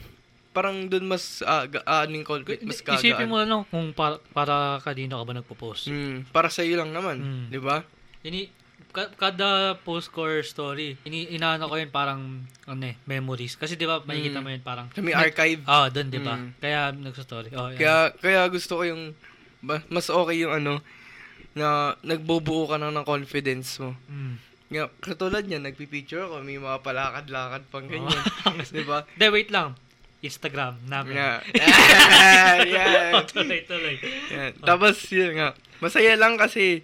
[0.50, 3.00] parang dun mas, ah, ga- ah, ano yung conflict, mas kagaan.
[3.00, 5.88] Isipin mo lang kung para, para kanino ka ba nagpo-post.
[5.88, 7.44] Mm, para sa'yo lang naman, Mm.
[7.48, 7.84] di ba?
[8.22, 8.48] Ini
[8.88, 12.20] ka- kada post ko or story, ini inaano ko yun parang
[12.64, 13.52] ano eh, memories.
[13.54, 14.42] Kasi 'di ba, makikita Mm.
[14.42, 15.60] mo yun parang Sa may archive.
[15.62, 16.34] Ah, doon 'di ba?
[16.34, 16.48] Mm.
[16.56, 17.52] Kaya nagso-story.
[17.52, 17.76] Oh, yan.
[17.76, 19.12] Kaya, kaya gusto ko yung,
[19.64, 20.84] mas okay yung ano,
[21.56, 23.96] na nagbubuo ka na ng confidence mo.
[24.12, 24.36] Mm.
[24.66, 28.22] Nga, katulad niya, nagpipicture ako, may mga palakad-lakad pang ganyan.
[28.76, 29.06] di ba?
[29.14, 29.78] De, wait lang.
[30.20, 31.16] Instagram namin.
[31.16, 31.32] Nga.
[32.16, 33.12] Ah, yan.
[33.14, 33.96] Oh, tuloy, tuloy.
[34.34, 34.52] Yan.
[34.60, 35.54] Tapos, yun nga.
[35.78, 36.82] Masaya lang kasi,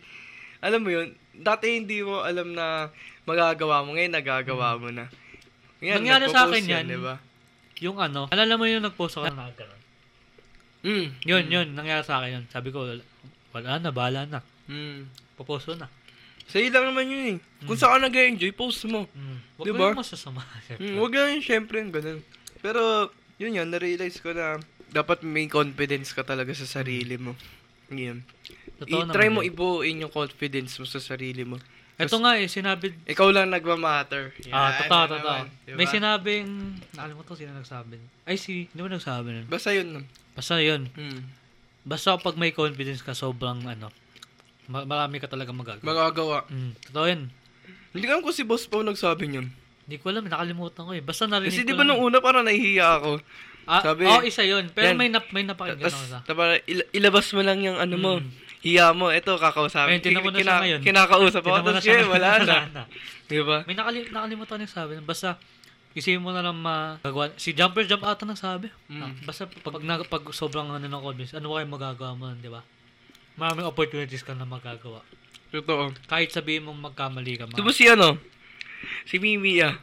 [0.63, 2.89] alam mo yun, dati hindi mo alam na
[3.27, 3.99] magagawa mo.
[3.99, 5.11] Ngayon, nagagawa mo na.
[5.83, 6.85] Ngayon, Nangyari sa akin yan.
[6.87, 7.19] Di ba?
[7.83, 9.82] Yung ano, alala mo yung nag-post ako na gano'n.
[10.83, 11.07] Mm.
[11.25, 12.45] Yun, yun, nangyari sa akin yun.
[12.51, 12.83] Sabi ko,
[13.55, 14.41] wala, na, bahala na.
[14.67, 15.07] Mm.
[15.39, 15.87] Popost ko na.
[16.51, 17.39] Sa'yo lang naman yun eh.
[17.65, 19.07] Kung saan ka nag-enjoy, post mo.
[19.15, 19.39] Mm.
[19.57, 19.87] Huwag Diba?
[19.95, 20.43] mo masasama.
[20.83, 22.21] Mm, wag lang yun, syempre, yung ganun.
[22.59, 24.59] Pero, yun yan, na-realize ko na
[24.93, 27.33] dapat may confidence ka talaga sa sarili mo.
[27.89, 28.27] Yan.
[28.83, 29.53] Totoo I-try mo yun.
[29.55, 31.57] ibuuin yung confidence mo sa sarili mo.
[32.05, 34.33] Ito nga eh, sinabi, Ikaw lang nagmamatter.
[34.49, 35.39] Ah, Yan, totoo, totoo.
[35.63, 35.77] diba?
[35.77, 36.47] May sinabing,
[36.91, 37.95] nakalimutan ko sino nagsabi.
[38.23, 39.47] Ay, si, hindi mo nagsabi nun.
[39.47, 40.07] Basta yun.
[40.33, 40.89] Basta yun.
[40.93, 41.21] Hmm.
[41.83, 43.91] Basta kapag may confidence ka, sobrang ano,
[44.67, 45.83] ma- marami ka talaga magagawa.
[45.83, 46.39] Magagawa.
[46.49, 47.23] Mm, totoo yun.
[47.93, 49.47] Hindi ko kung si Boss Pao nagsabi niyan.
[49.83, 51.03] Hindi ko alam, nakalimutan ko eh.
[51.03, 53.19] Basta narinig Kasi ko di ba nung una parang nahihiya ako.
[53.63, 54.71] Ah, sabi- oh, isa yun.
[54.71, 54.97] Pero Yan.
[54.97, 56.19] may, nap, may napakinggan ako sa.
[56.23, 58.13] Tapos, tapos il- ilabas mo lang yung ano mo.
[58.19, 58.31] Mm.
[58.63, 59.11] Hiya mo.
[59.11, 59.99] Ito, kakausapin.
[59.99, 60.81] Ayun, tinan mo na siya ngayon.
[60.87, 61.51] Kinakausap ako.
[61.51, 62.57] Tinan mo na Tapos siya wala na.
[62.71, 62.83] na.
[63.27, 63.67] Di ba?
[63.67, 64.93] May nakali, nakalimutan yung sabi.
[65.03, 65.35] Basta,
[65.99, 67.35] isipin mo na lang magagawa.
[67.35, 68.71] Si Jumper Jump ata nagsabi.
[68.87, 69.03] Mm.
[69.03, 72.63] Ah, basta pag, na, pag sobrang ano ng confidence, ano kayo magagawa mo, di ba?
[73.35, 75.03] Maraming opportunities ka na magagawa.
[75.51, 75.93] Totoo.
[76.07, 77.51] Kahit sabihin mong magkamali ka.
[77.51, 78.17] Tapos si ano?
[79.05, 79.75] Si Mimi ah.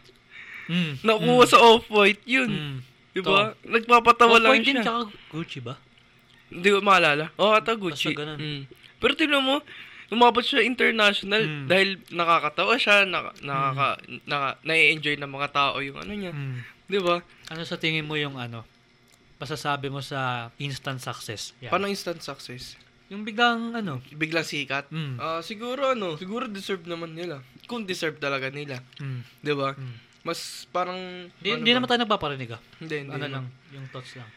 [0.66, 2.50] mm, Nakuha sa off-white yun.
[2.50, 2.78] Mm.
[3.12, 3.54] Di ba?
[3.68, 4.86] Nagpapatawa lang din siya.
[4.86, 5.76] tsaka Gucci ba?
[6.50, 7.30] Hindi ko maalala.
[7.38, 8.12] Oh, ata Gucci.
[8.14, 8.38] Basta ganun.
[8.42, 8.62] Mm.
[9.00, 9.62] Pero tignan mo,
[10.10, 11.66] umabot siya international Mm.
[11.70, 13.88] dahil nakakatawa siya, naka, nakaka,
[14.26, 16.34] naka, nai-enjoy ng mga tao yung ano niya.
[16.34, 16.60] Mm.
[16.90, 17.22] Di ba?
[17.54, 18.66] Ano sa tingin mo yung ano?
[19.40, 21.54] Masasabi mo sa instant success.
[21.64, 21.72] Yan.
[21.72, 22.76] Paano instant success?
[23.10, 24.02] Yung biglang ano?
[24.12, 24.90] Biglang sikat?
[24.90, 25.16] Mm.
[25.22, 27.46] Ah, siguro ano, siguro deserve naman nila.
[27.70, 28.82] Kung deserve talaga nila.
[28.98, 29.22] Mm.
[29.46, 29.78] Di ba?
[29.78, 29.96] Mm.
[30.26, 31.00] Mas parang...
[31.40, 32.62] Di, ano naman tayo nagpaparinig ah.
[32.82, 33.14] Hindi, hindi.
[33.16, 34.28] Ano lang, yung thoughts lang.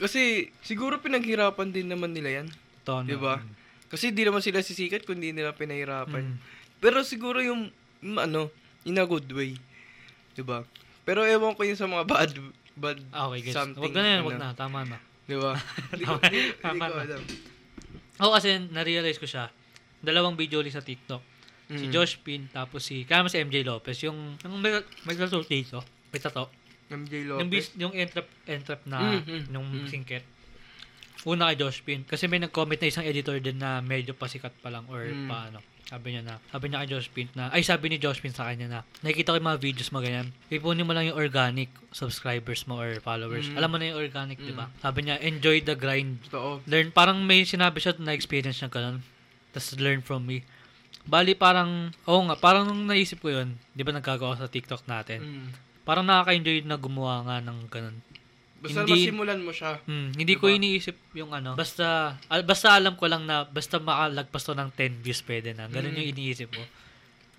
[0.00, 0.20] Kasi
[0.60, 2.48] siguro pinaghirapan din naman nila yan.
[2.82, 3.36] Ito, ano, Di ba?
[3.86, 6.24] Kasi di naman sila sisikat kung di nila pinahirapan.
[6.24, 6.36] Mm.
[6.78, 7.68] Pero siguro yung,
[8.00, 8.48] yung ano,
[8.82, 9.60] in a good way.
[10.32, 10.64] 'Di ba?
[11.02, 12.30] Pero ewan ko yung sa mga bad
[12.72, 13.52] bad okay, guys.
[13.52, 13.82] something.
[13.82, 14.38] Wag na yan, ano.
[14.38, 14.48] na.
[14.56, 14.96] Tama na.
[15.28, 15.52] 'Di ba?
[15.92, 17.02] Hindi ko, Tama- hindi tama ko na.
[17.04, 17.22] alam.
[18.16, 19.48] Ako kasi, na-realize ko siya.
[19.98, 21.20] Dalawang video ulit sa TikTok.
[21.68, 21.92] Si Mm.
[21.92, 24.00] Josh Pin, tapos si, kaya si MJ Lopez.
[24.02, 25.78] Yung, yung may, may tattoo dito.
[26.10, 26.50] May tattoo.
[26.90, 27.48] MJ Yung, Lopez.
[27.48, 29.86] bis, yung entrap, entrap na, Mm, mm, yung mm.
[29.88, 30.24] singket.
[31.22, 32.00] Una kay Josh Pin.
[32.02, 35.28] Kasi may nag-comment na isang editor din na medyo pasikat pa lang or Mm.
[35.28, 35.60] paano.
[35.84, 38.46] Sabi niya na, sabi niya kay Josh Pin na, ay sabi ni Josh Pin sa
[38.46, 42.64] kanya na, nakikita ko yung mga videos mo ganyan, ipunin mo lang yung organic subscribers
[42.64, 43.46] mo or followers.
[43.46, 43.56] Mm.
[43.58, 44.58] Alam mo na yung organic, di Mm.
[44.58, 44.66] ba?
[44.78, 46.22] Sabi niya, enjoy the grind.
[46.26, 46.62] Totoo.
[46.64, 49.02] Learn, parang may sinabi siya na experience niya ganun.
[49.50, 50.46] Tapos learn from me.
[51.02, 55.20] Bali parang, oo nga, parang nung naisip ko yun, di ba nagkagawa sa TikTok natin,
[55.20, 55.48] Mm.
[55.90, 57.98] Parang nakaka-enjoy na gumawa nga ng ganun.
[58.60, 59.80] Basta Hindi- masimulan mo siya.
[59.82, 60.56] Hmm, hindi ko Diba?
[60.56, 61.56] iniisip yung ano.
[61.56, 65.66] Basta al- basta alam ko lang na basta makalagpas to ng 10 views pwede na.
[65.66, 65.98] Ganun Mm.
[65.98, 66.62] yung iniisip ko.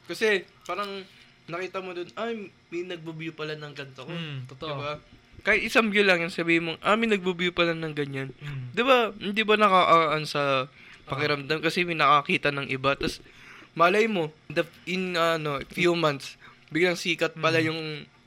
[0.04, 1.06] Kasi parang
[1.48, 4.10] nakita mo dun, ay, may nagbo-view pala ng ganito ko.
[4.10, 4.72] Hmm, totoo.
[4.74, 4.94] Diba?
[5.42, 8.30] Kahit isang view lang yung sabihin mo, ah, may nagbo-view pala ng ganyan.
[8.38, 8.68] Hmm.
[8.72, 10.68] Di ba, hindi ba nakakaan sa
[11.06, 12.94] pakiramdam kasi may nakakita ng iba.
[12.94, 13.22] Tapos,
[13.74, 16.34] malay mo, the, in ano, few months,
[16.68, 17.68] biglang sikat pala Mm.
[17.68, 17.82] yung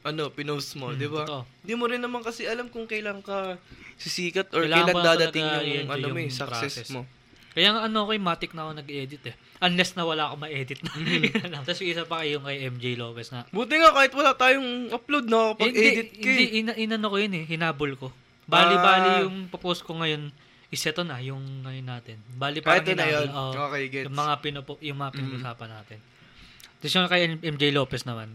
[0.05, 1.25] ano, pinost mo, Mm, di ba?
[1.25, 1.43] totoo.
[1.59, 3.57] Di mo rin naman kasi alam kung kailan ka
[3.97, 6.89] sisikat or kailan na dadating yung, ano mo, eh, yung success process.
[6.91, 7.09] mo.
[7.51, 9.35] Kaya nga ano, kay Matic na ako nag-edit eh.
[9.61, 10.91] Unless na wala akong ma-edit na.
[10.93, 11.63] Mm.
[11.63, 13.47] Tapos yung isa pa kay yung kay MJ Lopez na.
[13.49, 16.59] Buti nga kahit wala tayong upload na kapag edit ka hindi, eh.
[16.61, 18.09] ina, inano ko yun eh, hinabol ko.
[18.11, 18.61] Ah.
[18.61, 20.35] Bali-bali yung popost ko ngayon,
[20.69, 22.19] is ito na, yung ngayon natin.
[22.29, 23.25] Bali Kahit parang ito na yun.
[23.25, 23.65] hinabol, oo.
[23.65, 24.05] okay, gets.
[24.05, 25.17] yung mga pinupo, yung mga Mm.
[25.17, 25.99] pinag-usapan natin.
[26.77, 28.29] Tapos yung kay MJ Lopez naman,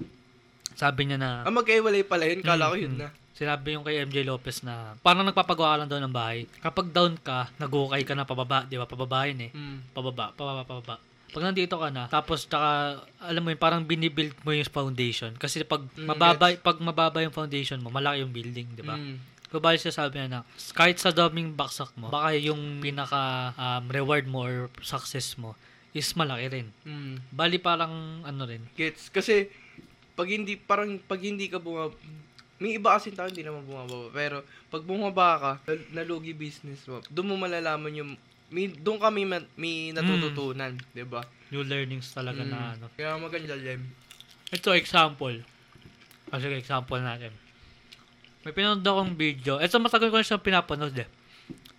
[0.80, 2.40] sabi niya na, Ah, magkaiwalay pala yun.
[2.40, 3.02] Kala ko Mm, yun mm.
[3.04, 3.10] na.
[3.36, 6.48] Sinabi yung kay MJ Lopez na parang nagpapagawa ka lang daw ng bahay.
[6.60, 8.88] Kapag down ka, nag-ukay ka na pababa, di ba?
[8.88, 9.52] Pababa yun eh.
[9.52, 9.92] Mm.
[9.92, 10.96] Pababa, pababa, pababa.
[11.30, 15.32] Pag nandito ka na, tapos tsaka, alam mo yun, parang binibuild mo yung foundation.
[15.36, 18.96] Kasi pag Mm, mababa, pag mababa yung foundation mo, malaki yung building, di ba?
[18.96, 19.20] Mm.
[19.50, 20.40] Bali siya sabi niya na,
[20.74, 25.58] kahit sa daming baksak mo, baka yung pinaka um, reward mo or success mo
[25.90, 26.68] is malaki rin.
[26.84, 27.18] Mm.
[27.32, 29.10] Bali parang, ano rin, Gets.
[29.10, 29.50] Kasi,
[30.20, 31.96] pag hindi, parang, pag hindi ka bumaba,
[32.60, 34.12] may iba kasi tao hindi naman bumababa.
[34.12, 38.12] Pero, pag bumaba ka, nal- nalugi business mo, doon mo malalaman yung,
[38.52, 41.24] may, doon kami may, may natututunan, di ba?
[41.50, 42.52] new learnings talaga Mm.
[42.52, 42.86] na ano.
[42.94, 43.82] Kaya maganda, Lem.
[44.52, 45.40] Ito, example.
[46.28, 47.34] Kasi example natin.
[48.44, 49.58] May pinanood akong video.
[49.58, 51.10] Ito, matagal ko na siyang pinapanood eh.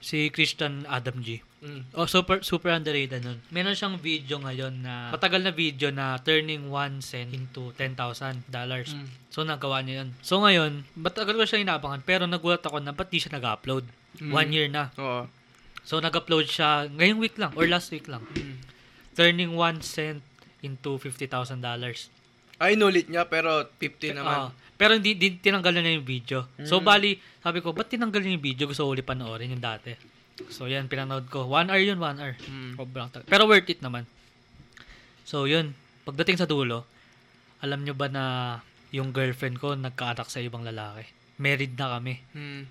[0.00, 1.44] Si Christian Adam G.
[1.61, 1.92] Mm.
[1.92, 3.37] Oh, super super underrated nun.
[3.53, 8.96] Meron siyang video ngayon na matagal na video na turning 1 cent into $10,000 dollars.
[8.96, 9.09] Mm.
[9.29, 10.16] So nagawa niya yun.
[10.25, 13.85] So ngayon, matagal ko siya inabangan pero nagulat ako na ba't di siya nag-upload?
[14.25, 14.33] Mm.
[14.33, 14.88] One year na.
[14.96, 15.29] Oo.
[15.85, 18.25] So nag-upload siya ngayong week lang or last week lang.
[18.33, 18.57] Mm.
[19.12, 20.25] Turning 1 cent
[20.64, 22.09] into $50,000 dollars.
[22.61, 24.49] Ay, inulit niya, pero 50 naman.
[24.49, 26.44] Ah, pero hindi, hindi tinanggal na yung video.
[26.64, 26.85] So Mm.
[26.85, 28.64] bali, sabi ko, ba't tinanggal niya yung video?
[28.68, 29.96] Gusto ko ulit panoorin yung dati.
[30.48, 31.44] So yan, pinanood ko.
[31.44, 32.35] One hour yun, one hour.
[32.40, 32.81] Mm.
[32.81, 33.29] Sobrang tagal.
[33.29, 34.09] Pero worth it naman.
[35.29, 35.76] So yun,
[36.09, 36.88] pagdating sa dulo,
[37.61, 38.24] alam nyo ba na
[38.90, 41.07] yung girlfriend ko nagkaanak sa ibang lalaki?
[41.37, 42.24] Married na kami.
[42.33, 42.62] Mm.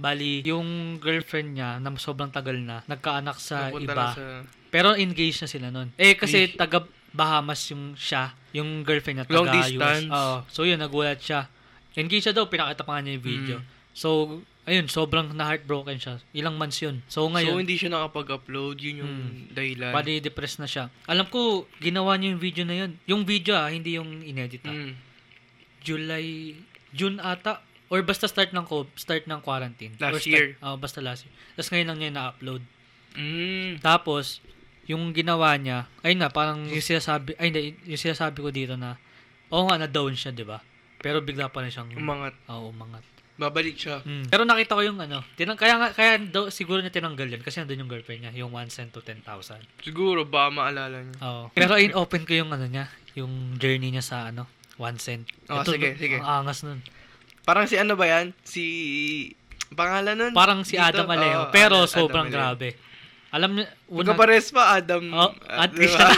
[0.00, 3.94] Bali, yung girlfriend niya na sobrang tagal na, nagkaanak sa Napunta iba.
[3.94, 4.24] na sa...
[4.72, 5.92] Pero engaged na sila nun.
[6.00, 10.06] Eh, kasi taga Bahamas yung siya, yung girlfriend niya Long taga distance.
[10.08, 10.14] US.
[10.14, 10.36] Oo.
[10.48, 11.50] So yun, nagulat siya.
[11.98, 13.56] Engaged siya daw, pinakita pa nga niya yung video.
[13.60, 13.66] Mm.
[13.90, 14.08] So,
[14.70, 16.22] ayun, sobrang na-heartbroken siya.
[16.30, 17.02] Ilang months yun.
[17.04, 18.78] So, So, ngayon, hindi siya nakapag-upload.
[18.78, 19.50] Yun yung Mm.
[19.50, 19.90] dahilan.
[19.90, 20.86] bali depressed na siya.
[21.04, 21.40] Alam ko,
[21.76, 22.90] ginawa niya yung video na yun.
[23.04, 24.70] Yung video ah, hindi yung inedit ah.
[24.70, 24.94] Mm.
[25.80, 26.54] July,
[26.90, 29.96] June ata, or basta start ng co- start ng quarantine.
[29.96, 30.46] Last Or start- year.
[30.62, 31.34] Oo, basta last year.
[31.52, 32.62] Tapos ngayon lang niya na-upload.
[33.12, 33.82] Mm.
[33.82, 34.38] Tapos,
[34.86, 38.94] yung ginawa niya, ay na, parang yung sinasabi, ay hindi, yung sinasabi ko dito na,
[39.48, 40.62] oo nga, na-down siya, di ba?
[40.98, 42.36] Pero bigla pa rin siyang, Umangat.
[42.46, 43.02] oo, umangat.
[43.40, 44.04] Babalik siya.
[44.04, 44.28] Mm.
[44.28, 47.56] Pero nakita ko yung ano, tinang, kaya nga, kaya daw, siguro niya tinanggal yun, kasi
[47.56, 49.24] nandun yung girlfriend niya, yung 1 cent to 10,000.
[49.80, 51.16] Siguro, baka maalala niya.
[51.24, 51.44] Oo.
[51.56, 54.44] Pero in open ko yung ano niya, yung journey niya sa ano,
[54.76, 55.24] 1 cent.
[55.48, 56.20] Oh, sige, sige.
[56.20, 56.84] Ang angas nun.
[57.48, 58.36] Parang si ano ba yan?
[58.44, 58.62] Si...
[59.72, 60.32] Pangalan nun?
[60.36, 60.84] Parang si Dito?
[60.84, 62.56] Adam Alejo, Oo, pero Adam- sobrang Adam Alejo.
[62.60, 62.68] grabe.
[63.30, 65.04] Alam niya, una, Magkapares pa, Adam.
[65.14, 66.10] Oh, at di least ba?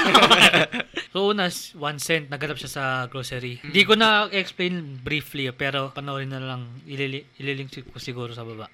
[1.13, 3.61] so una, 1 cent, naganap siya sa grocery.
[3.61, 3.65] Mm.
[3.69, 8.73] Hindi ko na explain briefly, pero panoorin na lang, ilili, ililink ko siguro sa baba.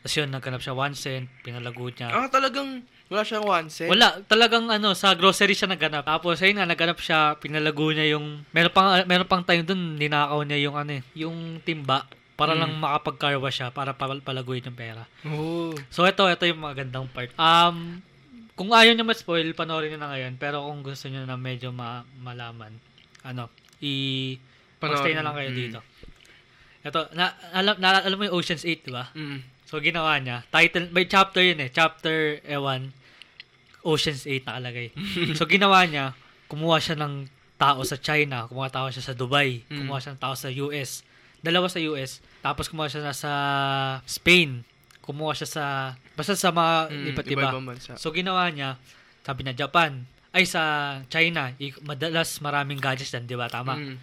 [0.00, 2.08] Tapos yun, naganap siya 1 cent, pinalago niya.
[2.08, 3.90] ah, talagang wala siyang one cent?
[3.92, 6.08] Wala, talagang ano, sa grocery siya naganap.
[6.08, 10.40] Tapos ayun nga, naganap siya, pinalago niya yung, meron pang, meron pang time dun, ninakaw
[10.40, 12.60] niya yung ano eh, yung timba, para Mm.
[12.60, 15.06] lang makapag-carwa siya, para pal- palaguin yung pera.
[15.24, 15.70] Oo.
[15.88, 17.30] So ito, ito yung magandang part.
[17.34, 18.02] Um,
[18.54, 20.34] kung ayaw niyo ma-spoil, panoorin niyo na ngayon.
[20.36, 22.74] Pero kung gusto niyo na medyo ma- malaman,
[23.22, 24.34] ano, i
[24.78, 25.56] stay na lang kayo Mm.
[25.56, 25.78] dito.
[26.82, 29.08] Ito, na, alam, na, alam mo yung Ocean's 8, di ba?
[29.12, 29.40] Mm.
[29.64, 30.44] So, ginawa niya.
[30.46, 31.72] Title, may chapter yun eh.
[31.72, 32.92] Chapter, ewan,
[33.82, 34.92] Ocean's 8 nakalagay.
[35.38, 36.12] so, ginawa niya,
[36.46, 37.24] kumuha siya ng
[37.56, 39.78] tao sa China, kumuha tao siya sa Dubai, Mm.
[39.80, 41.00] kumuha siya ng tao sa US,
[41.44, 43.32] dalawa sa US, tapos kumuha siya sa
[44.02, 44.64] Spain,
[45.00, 45.64] kumuha siya sa,
[46.16, 47.48] basta sa mga Mm, iba't iba.
[47.94, 48.80] So, ginawa niya,
[49.20, 50.62] sabi na Japan, ay sa
[51.06, 53.46] China, i- madalas maraming gadgets dyan, di ba?
[53.46, 53.76] Tama.
[53.76, 53.96] Mm.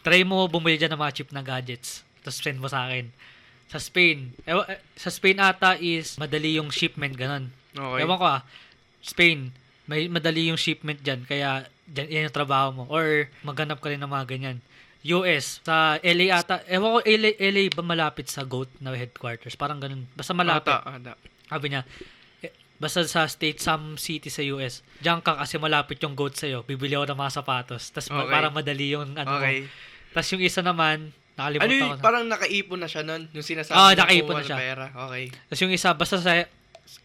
[0.00, 2.06] Try mo bumili dyan ng mga cheap na gadgets.
[2.22, 3.10] Tapos send mo sa akin.
[3.66, 4.30] Sa Spain.
[4.46, 7.50] Ewa, eh, sa Spain ata is madali yung shipment, ganun.
[7.74, 8.06] Okay.
[8.06, 8.40] Ewan ko ah.
[9.02, 9.50] Spain,
[9.84, 11.26] may madali yung shipment dyan.
[11.26, 12.84] Kaya dyan, yan yung trabaho mo.
[12.86, 14.58] Or maghanap ka rin ng mga ganyan.
[15.12, 16.62] US, sa LA ata.
[16.66, 19.54] Ewan ko, LA, LA ba malapit sa GOAT na headquarters?
[19.54, 20.08] Parang ganun.
[20.12, 20.70] Basta malapit.
[20.70, 21.12] Ata, ata.
[21.46, 21.82] Sabi niya,
[22.40, 26.62] eh, basta sa state, some city sa US, diyan ka kasi malapit yung goat sa'yo,
[26.62, 27.90] bibili ako ng mga sapatos.
[27.90, 28.26] Tapos Okay.
[28.28, 29.68] parang madali yung ano Okay.
[30.10, 32.02] Tapos yung isa naman, Ano nakalimutan yung, ko na.
[32.02, 33.28] parang nakaipon na siya nun?
[33.30, 34.56] Yung sinasabi na nakaipon na ng siya.
[34.56, 34.86] pera.
[35.06, 35.24] Okay.
[35.44, 36.32] Tapos yung isa, basta sa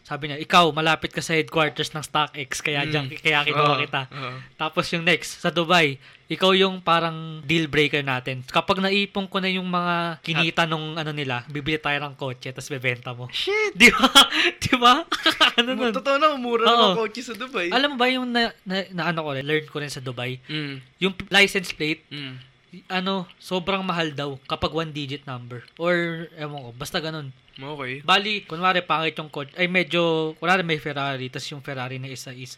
[0.01, 2.89] sabi niya, ikaw, malapit ka sa headquarters ng StockX, kaya, Mm.
[2.89, 4.01] dyan, kaya kinuha kita.
[4.07, 4.31] oo.
[4.55, 8.45] Tapos yung next, sa Dubai, ikaw yung parang deal breaker natin.
[8.45, 12.69] Kapag naipon ko na yung mga kinita nung ano nila, bibili tayo ng kotse, tapos
[12.69, 13.27] bebenta mo.
[13.27, 13.75] Shit!
[13.81, 14.07] Di ba?
[14.55, 14.93] Di ba?
[15.59, 15.91] ano nun?
[15.91, 16.93] Totoo na, umura Oo.
[16.93, 17.67] ng kotse sa Dubai.
[17.67, 20.75] Alam mo ba yung na, na, na ano ko learn ko rin sa Dubai, Mm.
[20.99, 22.50] yung license plate, Mm.
[22.87, 25.63] Ano, sobrang mahal daw kapag one digit number.
[25.75, 27.29] Or, ewan ko, basta ganun.
[27.53, 27.99] Okay.
[28.01, 32.31] Bali, kunwari pangit yung coach, ay medyo, kunwari may Ferrari, tas yung Ferrari na isa
[32.31, 32.55] is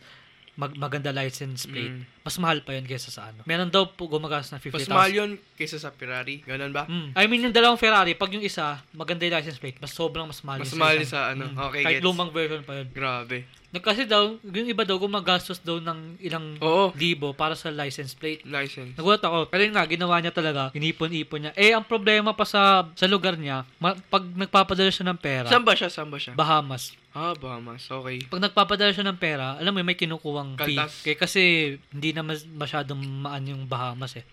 [0.54, 1.98] mag, maganda license plate.
[1.98, 2.06] Mm.
[2.22, 3.42] Mas mahal pa yun kaysa sa ano.
[3.44, 4.94] Meron daw po gumagas na Mas 50,000.
[4.94, 6.46] mahal yun kaysa sa Ferrari.
[6.46, 6.86] Ganun ba?
[6.86, 7.10] Mm.
[7.18, 10.46] I mean, yung dalawang Ferrari, pag yung isa, maganda yung license plate, mas sobrang mas
[10.46, 11.10] mahal Mas mahal isang.
[11.10, 11.50] sa ano.
[11.50, 11.58] Mm.
[11.58, 12.06] Okay, Kahit gets.
[12.06, 12.88] lumang version pa yun.
[12.94, 13.38] Grabe.
[13.74, 16.94] Nag- Kasi daw, yung iba daw, gumagastos daw ng ilang Oo.
[16.94, 18.46] libo para sa license plate.
[18.46, 18.94] License.
[18.94, 19.50] Nagulat ako.
[19.50, 20.70] Pero yun nga, ginawa niya talaga.
[20.78, 21.52] Inipon-ipon niya.
[21.58, 25.66] Eh, ang problema pa sa sa lugar niya, ma- pag nagpapadala siya ng pera, Saan
[25.66, 25.90] ba siya?
[25.90, 26.38] Saan ba siya?
[26.38, 26.94] Bahamas.
[27.18, 27.90] Ah, Bahamas.
[27.90, 28.22] Okay.
[28.30, 30.78] Pag nagpapadala siya ng pera, alam mo, may kinukuwang fee.
[30.78, 31.02] Kaltas.
[31.02, 31.42] Kaya kasi
[31.90, 34.26] hindi na mas, masyadong maan yung Bahamas eh.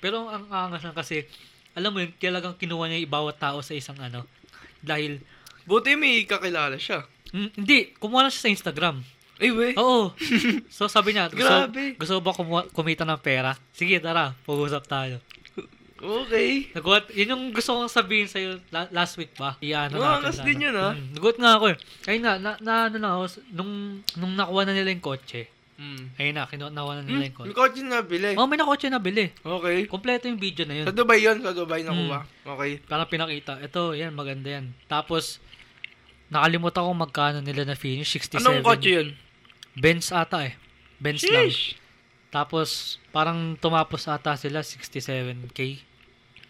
[0.00, 1.28] Pero ang angas lang kasi,
[1.72, 4.24] alam mo yun, talagang kinuha niya yung bawat tao sa isang ano.
[4.80, 5.20] Dahil,
[5.62, 7.06] Buti may kakilala siya.
[7.32, 8.96] Mm, hindi, kumuha lang siya sa Instagram.
[9.36, 9.68] Ay, we.
[9.74, 10.14] Oo.
[10.68, 11.96] so sabi niya, gusto, Grabe.
[11.96, 13.58] gusto ba kumuha, kumita ng pera?
[13.72, 15.18] Sige, tara, pag-usap tayo.
[15.96, 16.66] Okay.
[16.74, 19.54] Nagulat, yun yung gusto kong sabihin sa'yo la- last week pa.
[19.58, 20.18] Iyaano Ah, natin.
[20.18, 20.64] angas sa din ano.
[20.64, 20.92] yun, ah.
[20.92, 21.76] Mm, nagulat nga ako eh.
[22.04, 23.22] Ayun na, na, na ano na ako,
[23.52, 23.72] nung,
[24.16, 26.14] nung nakuha na nila yung kotse, Mm.
[26.14, 27.54] ayun na, kinuha na nila yung May kotse.
[27.54, 28.34] kotse na bili.
[28.34, 29.30] Oh, may nakotse na bili.
[29.36, 29.86] Okay.
[29.86, 30.86] Kompleto yung video na yun.
[30.86, 31.38] Sa Dubai yun.
[31.38, 32.18] Sa Dubai nakuha.
[32.22, 32.50] Hmm.
[32.54, 32.70] Okay.
[32.82, 33.58] Parang pinakita.
[33.58, 34.70] Ito, yan, maganda yan.
[34.86, 35.38] Tapos,
[36.32, 38.16] nakalimutan ko magkano nila na finish.
[38.16, 38.40] 67.
[38.40, 39.08] Anong kotse yun?
[39.76, 40.56] Benz ata eh.
[40.96, 41.52] Benz lang.
[41.52, 41.76] Sheesh.
[42.32, 45.84] Tapos, parang tumapos ata sila 67k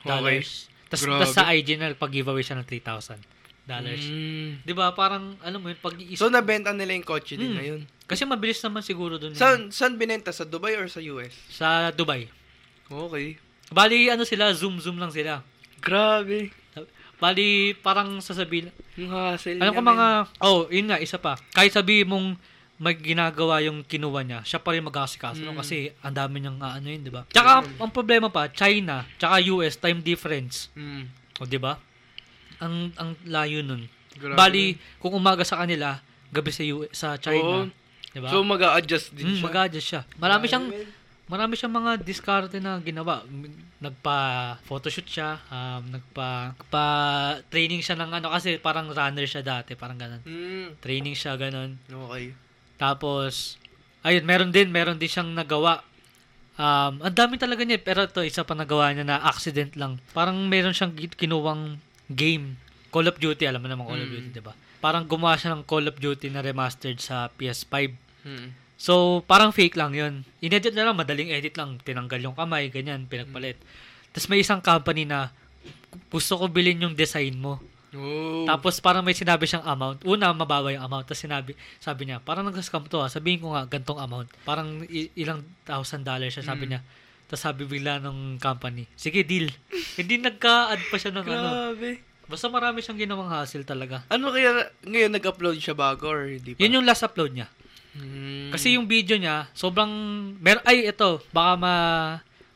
[0.07, 0.71] dollars.
[0.87, 1.21] Tapos, Grabe.
[1.21, 3.19] tas sa IG na pag-giveaway siya ng 3,000
[3.65, 4.03] dollars.
[4.07, 4.63] Mm.
[4.63, 4.95] Di ba?
[4.95, 7.59] Parang, alam mo yun, pag So, nabenta nila yung kotse din Hmm.
[7.59, 7.81] na yun.
[8.07, 9.35] Kasi mabilis naman siguro dun.
[9.35, 9.39] yun.
[9.39, 10.31] Saan, saan binenta?
[10.31, 11.33] Sa Dubai or sa US?
[11.51, 12.31] Sa Dubai.
[12.87, 13.39] Okay.
[13.73, 15.41] Bali, ano sila, zoom-zoom lang sila.
[15.81, 16.53] Grabe.
[17.23, 20.07] Bali, parang sasabihin, Yung hassle Alam ko mga,
[20.43, 21.39] oh, yun nga, isa pa.
[21.55, 22.35] Kahit sabi mong
[22.83, 25.55] may ginagawa yung kinuha niya, siya pa rin mag-asikaso no?
[25.55, 25.59] Mm.
[25.63, 27.23] kasi ang dami niyang ah, ano yun, di ba?
[27.31, 27.79] Tsaka, Mm.
[27.79, 30.67] ang problema pa, China, tsaka US, time difference.
[30.75, 31.07] Mm.
[31.39, 31.79] O, di ba?
[32.59, 33.87] Ang, ang layo nun.
[34.19, 34.35] Grabe.
[34.35, 34.65] Bali,
[34.99, 36.03] kung umaga sa kanila,
[36.35, 37.71] gabi sa, US, sa China.
[37.71, 37.71] Oo.
[38.11, 38.35] Di ba?
[38.35, 39.47] So, mag-a-adjust din mm, siya.
[39.47, 40.03] mag-adjust siya.
[40.19, 40.67] Marami siyang.
[41.33, 43.25] Marami siyang mga diskarte na ginawa.
[43.81, 50.21] Nagpa-photoshoot siya, um, nagpa, nagpa-training siya ng ano, kasi parang runner siya dati, parang ganun.
[50.29, 50.77] Mm.
[50.85, 51.81] Training siya, ganun.
[51.89, 52.37] Okay.
[52.77, 53.57] Tapos,
[54.05, 55.81] ayun, meron din, meron din siyang nagawa.
[56.61, 59.97] Um, ang dami talaga niya, pero ito, isa pa nagawa niya na accident lang.
[60.13, 61.81] Parang meron siyang kinuwang
[62.13, 62.61] game.
[62.93, 64.15] Call of Duty, alam mo naman Call of Mm.
[64.21, 64.53] Duty, di ba?
[64.85, 67.97] Parang gumawa siya ng Call of Duty na remastered sa PS5.
[68.29, 68.49] Mm.
[68.83, 70.27] So, parang fake lang yun.
[70.43, 71.79] Inedit na lang, madaling edit lang.
[71.79, 73.55] Tinanggal yung kamay, ganyan, pinagpalit.
[74.11, 75.31] Tapos may isang company na
[76.11, 77.63] gusto ko bilhin yung design mo.
[77.95, 78.43] Oh.
[78.43, 80.03] Tapos parang may sinabi siyang amount.
[80.03, 81.07] Una, mababa yung amount.
[81.07, 83.07] Tapos sinabi, sabi niya, parang nag-scam to ha.
[83.07, 84.29] Sabihin ko nga, gantong amount.
[84.43, 84.83] Parang
[85.15, 86.71] ilang thousand dollars siya, sabi Mm.
[86.75, 86.81] niya.
[87.31, 89.47] Tapos sabi bigla ng company, sige, deal.
[90.01, 91.49] Hindi nagka-add pa siya ng ano.
[91.71, 92.03] Grabe.
[92.27, 94.03] Basta marami siyang ginawang hassle talaga.
[94.09, 96.65] Ano kaya ngayon nag-upload siya bago or hindi pa?
[96.65, 97.47] Yun yung last upload niya.
[97.93, 98.51] Mm.
[98.53, 99.91] Kasi yung video niya, sobrang,
[100.41, 101.75] mer ay, ito, baka ma,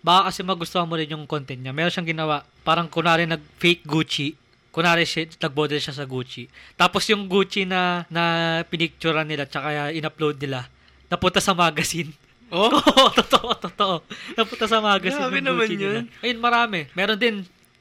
[0.00, 1.76] baka kasi magustuhan mo rin yung content niya.
[1.76, 4.32] Meron siyang ginawa, parang kunwari nag-fake Gucci,
[4.72, 6.48] kunwari siya, nag-model siya sa Gucci.
[6.74, 8.22] Tapos yung Gucci na, na
[8.64, 10.68] pinicturean nila, tsaka in-upload nila,
[11.08, 12.12] napunta sa magazine.
[12.46, 12.70] Oh?
[12.78, 13.94] Oo, totoo, totoo.
[14.38, 15.98] Napunta sa magazine Grabe yung naman Gucci nila.
[15.98, 16.06] yun.
[16.22, 16.86] Ayun, marami.
[16.94, 17.36] Meron din,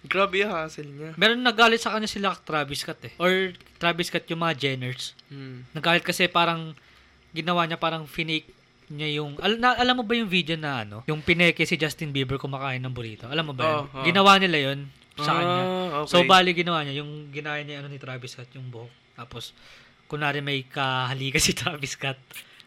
[0.10, 1.14] Grabe yung hassle niya.
[1.18, 3.14] meron nagalit sa kanya sila Travis Scott eh.
[3.22, 5.14] Or Travis Scott yung mga Jenners.
[5.30, 5.70] Mm.
[5.70, 6.74] Nagalit kasi parang
[7.36, 8.48] ginawa niya parang finake
[8.88, 12.10] niya yung al- na, alam mo ba yung video na ano yung pineke si Justin
[12.10, 13.76] Bieber kumakain ng burrito alam mo ba yun?
[13.84, 14.06] Oo, oo.
[14.06, 14.80] ginawa nila yun
[15.16, 15.62] sa Ah, kanya
[15.98, 16.08] okay.
[16.08, 19.52] so bali ginawa niya yung ginawa niya ano ni Travis Scott yung buhok tapos
[20.06, 22.18] kunwari may kahalika si Travis Scott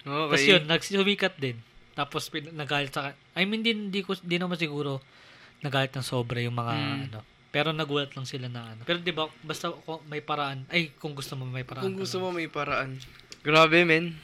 [0.00, 0.14] Okay.
[0.24, 1.56] tapos yun nagsumikat din
[1.92, 5.02] tapos pin- nagalit sa I mean din di ko di naman siguro
[5.60, 7.00] nagalit ng sobra yung mga Mm.
[7.06, 10.92] ano pero nagulat lang sila na ano pero di ba basta kung may paraan ay
[10.94, 12.96] kung gusto mo may paraan Kung gusto mo may paraan.
[13.38, 14.16] Grabe, men.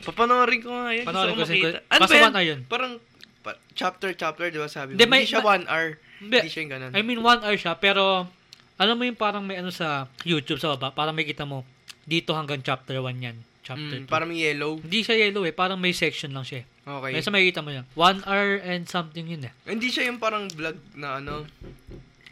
[0.00, 1.04] Papanoorin ko nga yan.
[1.04, 1.78] Panoorin ko makita.
[1.84, 2.24] Ano basta ba yan?
[2.24, 2.60] one hour yun.
[2.66, 2.92] Parang
[3.40, 4.94] pa- chapter, chapter, di ba sabi mo?
[4.94, 5.88] Hindi, Hindi, may- siya ma- one hour.
[6.16, 6.38] Hindi.
[6.38, 6.90] Hindi siya yung ganun.
[6.90, 8.26] I mean, one hour siya, pero
[8.74, 11.62] alam mo yung parang may ano sa YouTube sa baba, parang may kita mo,
[12.02, 13.36] dito hanggang chapter 1 yan.
[13.62, 14.04] Chapter 2.
[14.04, 14.76] Mm, parang yellow.
[14.76, 16.60] Hindi siya yellow eh, parang may section lang siya.
[16.60, 16.66] eh.
[16.84, 17.10] Okay.
[17.10, 17.88] May sa makikita mo yan.
[17.94, 19.52] One hour and something yun eh.
[19.64, 21.48] Hindi siya yung parang vlog na ano,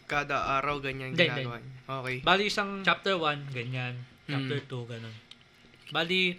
[0.05, 1.73] kada araw ganyan Hindi, ginagawa niya.
[1.91, 2.17] Okay.
[2.21, 3.97] Bali isang chapter 1, ganyan.
[4.25, 4.69] Chapter Mm.
[4.69, 5.15] 2, ganun.
[5.89, 6.37] Bali,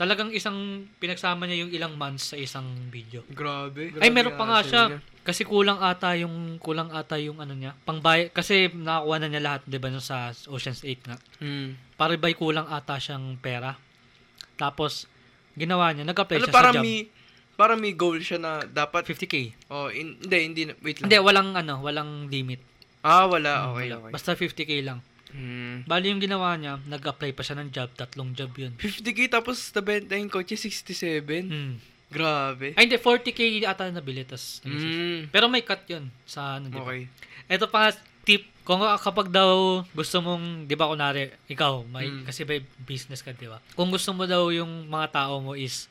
[0.00, 0.56] talagang isang
[0.96, 3.20] pinagsama niya yung ilang months sa isang video.
[3.28, 3.92] Grabe.
[3.92, 4.82] Ay, Grabe meron pa nga siya.
[4.88, 5.00] niya.
[5.20, 7.76] Kasi kulang ata yung kulang ata yung ano niya.
[7.84, 11.20] Pangbay kasi nakakuha na niya lahat 'di ba no, sa Ocean's 8 nga.
[11.36, 11.76] Hmm.
[11.94, 13.76] Para by kulang ata siyang pera.
[14.56, 15.04] Tapos
[15.52, 16.82] ginawa niya, nag-apply Ano, siya para sa job.
[16.82, 16.98] may,
[17.54, 19.68] para may goal siya na dapat, 50k.
[19.68, 21.12] oh, in, hindi, hindi, wait lang.
[21.12, 22.64] Hindi, walang ano, walang limit.
[23.00, 23.94] Ah, wala, Hmm, okay, wala.
[23.98, 24.12] okay.
[24.12, 25.04] Basta 50k lang.
[25.30, 25.82] Hmm.
[25.84, 28.72] Bali yung ginawa niya, nag-apply pa siya ng job, tatlong job yun.
[28.76, 31.22] 50k tapos nabenta yung kotse 67.
[31.46, 31.74] Hmm.
[32.10, 32.74] Grabe.
[32.74, 34.26] Ay, hindi, 40k ata nabili.
[34.26, 35.30] Tas, Hmm.
[35.30, 36.82] Pero may cut yun sa ano, di ba?
[36.84, 37.06] Okay.
[37.46, 37.94] Ito pa
[38.26, 42.22] tip, kung kapag daw gusto mong, di ba kunwari, ikaw, may, Mm.
[42.26, 43.58] kasi may business ka, di ba?
[43.74, 45.86] Kung gusto mo daw yung mga tao mo is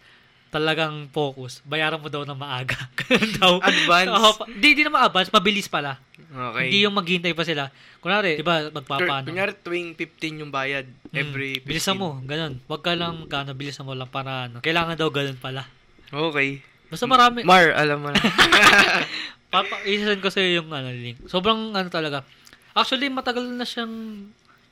[0.49, 2.75] talagang focus, bayaran mo daw na maaga.
[3.37, 3.61] Daw.
[3.61, 4.09] Advance.
[4.09, 6.01] Oo, pa- di, di na ma-advance, mabilis pala.
[6.17, 6.69] Okay.
[6.69, 7.69] Hindi yung maghihintay pa sila.
[8.01, 9.29] Kunwari, di ba, magpapaano.
[9.29, 10.89] Kunyari, tuwing 15 yung bayad.
[11.09, 11.69] Mm, Every 15.
[11.69, 12.57] Bilisan mo, ganun.
[12.65, 14.57] Huwag ka lang magkano, bilisan mo lang para ano.
[14.59, 15.69] Kailangan daw ganun pala.
[16.09, 16.65] Okay.
[16.89, 17.45] Basta marami.
[17.45, 18.17] Mar, alam mo na.
[19.53, 21.25] Papa, isasend ko sa'yo yung ano, link.
[21.25, 22.25] Sobrang ano talaga.
[22.73, 23.93] Actually, matagal na siyang,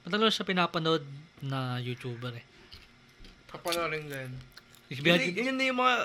[0.05, 1.05] matagal na siya pinapanood
[1.41, 2.45] na YouTuber eh.
[3.47, 4.31] Kapanorin din.
[4.33, 4.56] Ibihan-
[4.89, 5.95] Yun, yun na yung mga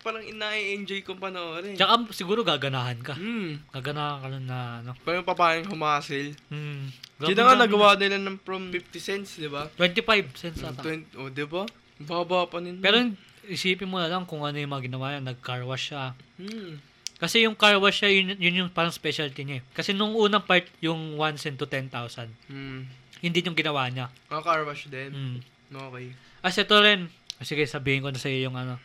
[0.00, 1.76] parang ina-enjoy kong panoorin.
[1.76, 3.14] Tsaka siguro gaganahan ka.
[3.14, 3.60] Hmm.
[3.68, 4.90] Gaganahan ka na ano.
[5.04, 6.32] Parang papayan humasil.
[6.48, 6.88] Hmm.
[7.20, 9.68] Sino nga nagawa nila ng from 50 cents, di ba?
[9.76, 10.80] 25 cents ata.
[10.80, 11.68] 20, oh, di ba?
[12.00, 12.80] Baba pa nin.
[12.80, 13.12] Pero
[13.44, 15.20] isipin mo na lang kung ano yung mga ginawa niya.
[15.20, 16.16] Nag-car wash siya.
[16.40, 16.88] hmm.
[17.20, 19.62] Kasi yung car wash siya, yun, yun yung parang specialty niya eh.
[19.76, 21.92] Kasi nung unang part, yung 1 cent to 10,000.
[22.48, 22.88] Hmm.
[23.20, 24.08] Hindi yung ginawa niya.
[24.32, 25.12] Mga car wash din.
[25.12, 25.36] Hmm.
[25.68, 26.16] Okay.
[26.40, 27.12] As ito rin,
[27.42, 28.76] sige sabihin ko na sa iyo yung ano,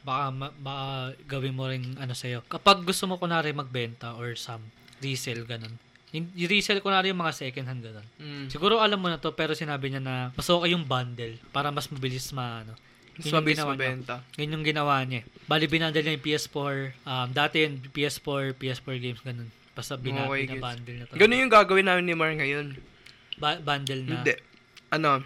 [0.00, 0.86] baka, ma- baka
[1.28, 2.40] gawin mo rin ano sa iyo.
[2.46, 4.62] Kapag gusto mo kunwari magbenta or some
[4.98, 5.76] resell ganun.
[6.10, 8.06] Yung yung resell kunwari yung mga second hand ganun.
[8.18, 8.46] Hmm.
[8.50, 11.86] Siguro alam mo na to pero sinabi niya na mas okay yung bundle para mas
[11.86, 12.74] mabilis ma ano.
[13.14, 13.80] Mas yung mabilis ginawa niya.
[13.84, 14.14] mabenta.
[14.34, 15.20] Yun yung ginawa niya.
[15.44, 16.74] Bali binundle niya yung PS4.
[17.04, 19.48] Um, dati yun PS4, PS4 games ganun.
[19.70, 21.14] Basta bina, Okay, binabundle na to.
[21.14, 22.74] Ganun yung gagawin namin ni Mar ngayon.
[23.36, 24.20] Ba- bundle na.
[24.20, 24.34] Hindi.
[24.90, 25.22] Ano,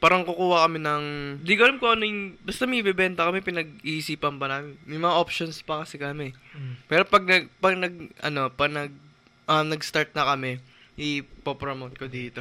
[0.00, 1.04] parang kukuha kami ng,
[1.44, 4.80] di ko alam kung ano yung, basta may bibenta kami, pinag-iisipan pa namin.
[4.82, 6.32] May mga options pa kasi kami.
[6.50, 6.74] Mm.
[6.88, 8.90] Pero pag nag, pag nag, ano, pag nag,
[9.44, 10.56] um, nag-start na kami,
[10.96, 12.40] ipopromote ko dito.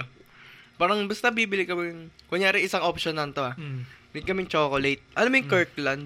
[0.76, 3.53] Parang basta bibili kami, kunyari isang option lang to ah.
[3.53, 3.84] Mm.
[4.10, 5.03] Bili kami chocolate.
[5.14, 5.53] Alam mo yung Mm.
[5.53, 6.05] Kirkland,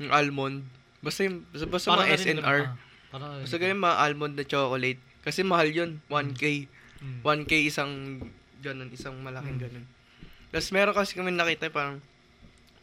[0.00, 0.56] yung almond.
[0.98, 2.60] Basta yung, basta, basta Parang mga SNR.
[2.64, 3.40] ah.
[3.44, 4.98] Basta ganyan mga almond na chocolate.
[5.20, 6.64] Kasi mahal yun, 1K.
[6.98, 7.20] Mm.
[7.20, 7.92] 1K isang
[8.58, 9.64] ganun, isang malaking Mm.
[9.68, 9.86] ganun.
[10.54, 11.98] Tapos meron kasi kami nakita parang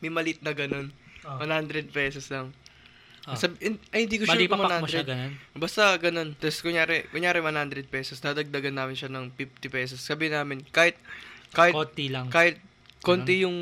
[0.04, 0.92] may malit na ganun.
[1.24, 1.40] Ah.
[1.40, 2.52] 100 pesos lang.
[3.24, 3.38] Ah.
[3.38, 3.56] Sab-
[3.94, 5.08] ay, hindi ko sure Mali kung papak mo siya 100.
[5.08, 5.32] ganun.
[5.56, 6.30] Basta ganun.
[6.36, 10.02] Tapos kunyari, kunyari 100 pesos, dadagdagan namin siya ng 50 pesos.
[10.02, 10.98] Sabi namin, kahit,
[11.54, 12.28] kahit, Konti lang.
[12.28, 12.58] kahit
[13.00, 13.56] konti yung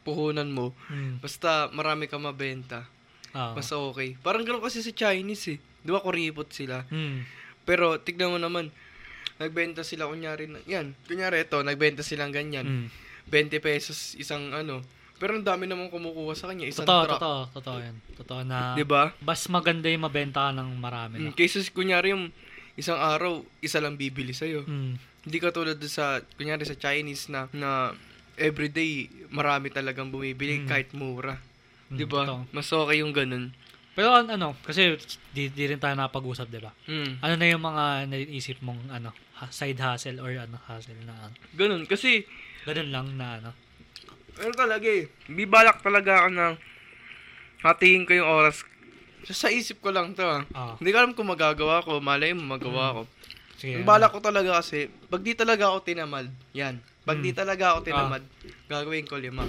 [0.00, 1.20] puhunan mo, Mm.
[1.20, 2.88] basta marami ka mabenta,
[3.30, 3.52] Ah.
[3.52, 4.16] basta okay.
[4.18, 5.58] Parang ganun kasi sa Chinese eh.
[5.80, 6.82] Di ba kuripot sila?
[6.88, 7.24] Mm.
[7.62, 8.72] Pero tignan mo naman,
[9.36, 12.64] nagbenta sila kunyari yan, kunyari ito, nagbenta silang ganyan.
[12.64, 12.88] Mm.
[13.26, 14.80] 20 pesos isang ano.
[15.16, 17.20] Pero ang dami namang kumukuha sa kanya, isang Totoo, truck.
[17.20, 17.96] totoo, totoo yan.
[18.16, 19.12] Totoo na, 'Di ba?
[19.20, 21.20] mas maganda yung mabenta ka ng marami.
[21.20, 22.32] Mm, cases kunyari yung
[22.72, 24.64] isang araw, isa lang bibili sa'yo.
[24.64, 24.96] Mm.
[25.20, 27.92] Hindi ka tulad doon sa, kunyari sa Chinese na, na
[28.34, 30.66] everyday, marami talagang bumibili Mm.
[30.66, 31.36] kahit mura.
[31.88, 32.24] Mm, 'Di ba?
[32.24, 32.40] totoo.
[32.50, 33.52] Mas okay yung ganun.
[33.90, 34.96] Pero an- ano, kasi
[35.28, 36.72] di, di rin tayo napag-usap, di ba?
[36.86, 37.20] Mm.
[37.20, 39.12] Ano na yung mga naiisip mong ano,
[39.50, 41.34] side hustle or ano, hustle na ano?
[41.52, 41.84] Ganun.
[41.84, 42.24] Kasi,
[42.62, 43.50] Ganun lang na ano.
[44.36, 46.46] ano talaga eh, bibalak talaga ako na
[47.60, 48.64] hatiin ko yung oras.
[49.22, 50.42] Sa, sa isip ko lang to ah.
[50.50, 53.02] Ah, Hindi ko alam kung magagawa ko, malay mo magawa ko.
[53.60, 53.76] sige.
[53.76, 56.80] Ang balak ko talaga kasi, pag di talaga ako tinamad, yan.
[57.04, 57.38] Pag di Mm.
[57.38, 58.22] talaga ako tinamad,
[58.64, 59.44] gagawin ko lima.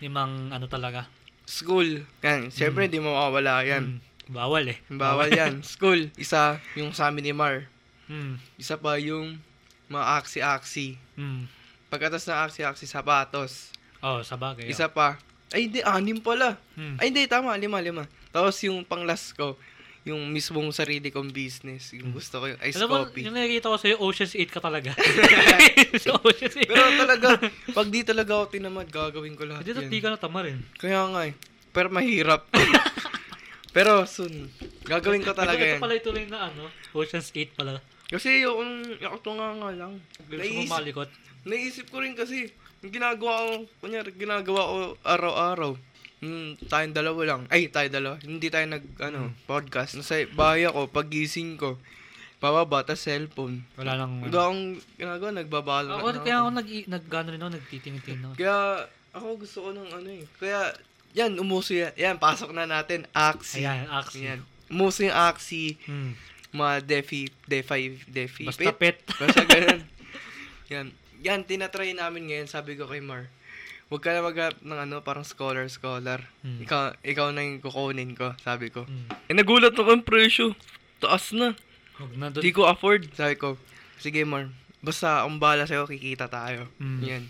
[0.00, 1.04] Limang ano talaga.
[1.44, 2.48] School, yan.
[2.48, 4.00] Siyempre, di mo mawawala yan.
[4.00, 4.00] Mm.
[4.30, 4.78] Bawal eh.
[4.88, 5.60] Bawal yan.
[5.66, 7.68] School, isa, yung sa amin ni Mar.
[8.08, 8.40] Mm.
[8.56, 9.36] Isa pa yung
[9.90, 10.96] mga aksi-aksi.
[11.20, 11.44] Mm.
[11.90, 13.74] Pagkatas ng aksi-aksi, sapatos.
[14.00, 14.70] Oh, sa bagay.
[14.70, 15.18] Isa pa,
[15.50, 16.54] ay hindi, anim pala.
[16.78, 16.96] Mm.
[17.02, 18.06] Ay hindi, tama, lima, lima.
[18.30, 19.58] Tapos yung pang last ko,
[20.06, 21.92] yung mismong sarili kong business.
[21.92, 23.26] Yung gusto ko yung ice Alam mo, coffee.
[23.26, 24.96] yung nakikita ko sa'yo, Ocean's 8 ka talaga.
[26.02, 26.70] sa Ocean's 8.
[26.70, 27.28] Pero talaga,
[27.76, 29.92] pag di talaga ako tinamad, gagawin ko lahat Hindi, yan.
[29.92, 30.62] di ka natama rin.
[30.80, 31.34] Kaya nga eh.
[31.74, 32.48] Pero mahirap.
[33.76, 34.48] Pero soon,
[34.88, 35.78] gagawin ko talaga ito, yan.
[35.78, 37.82] ito pala ituloy na ano, Ocean's 8 pala.
[38.10, 40.02] Kasi yung, yung nga nga lang.
[40.26, 41.10] Gusto Naisip, malikot.
[41.46, 42.50] naisip ko rin kasi,
[42.82, 45.72] yung ginagawa ko, kunyari, ginagawa ko araw-araw.
[46.20, 47.42] Hmm, tayong dalawa lang.
[47.48, 48.18] Ay, tayo dalawa.
[48.20, 49.96] Hindi tayo nag, ano, podcast.
[49.96, 51.78] Nasa bahay ako, pagising ko,
[52.42, 53.62] bababa, tas cellphone.
[53.78, 54.26] Wala nang...
[54.26, 54.64] Hindi akong
[54.98, 58.34] ginagawa, nagbabalo Ako, kaya ako nag, nag, gano rin ako, nagtitingin-tingin ako.
[58.36, 58.56] Kaya,
[59.10, 60.22] Ako gusto ko ng ano eh.
[60.38, 60.60] Kaya,
[61.14, 61.90] yan, umuso yan.
[61.98, 63.06] Yan, pasok na natin.
[63.10, 63.66] Axie.
[63.66, 64.22] Ayan, Axie.
[64.22, 64.40] Yan.
[64.70, 66.14] Umuso yung Axie, Hmm.
[66.50, 68.44] Mga Defi, Defi, Defi.
[68.46, 68.76] Basta Pit.
[68.76, 68.96] pet.
[69.20, 69.80] Basta ganun.
[70.66, 70.86] yan.
[71.20, 72.48] Yan, tinatry namin ngayon.
[72.48, 73.28] Sabi ko kay Mar,
[73.86, 76.24] huwag ka na mag ng ano, parang scholar, scholar.
[76.40, 76.64] Hmm.
[76.64, 78.82] Ikaw, ikaw na yung kukunin ko, sabi ko.
[78.82, 79.06] Hmm.
[79.28, 80.56] Eh, nagulat ako yung presyo.
[80.96, 81.52] Taas na.
[82.00, 82.40] Huwag na doon.
[82.40, 83.12] Di ko afford.
[83.12, 83.60] Sabi ko,
[84.00, 84.48] sige Mar,
[84.80, 86.64] basta ang bala sa'yo, kikita tayo.
[86.80, 87.00] Mm.
[87.04, 87.24] Yan.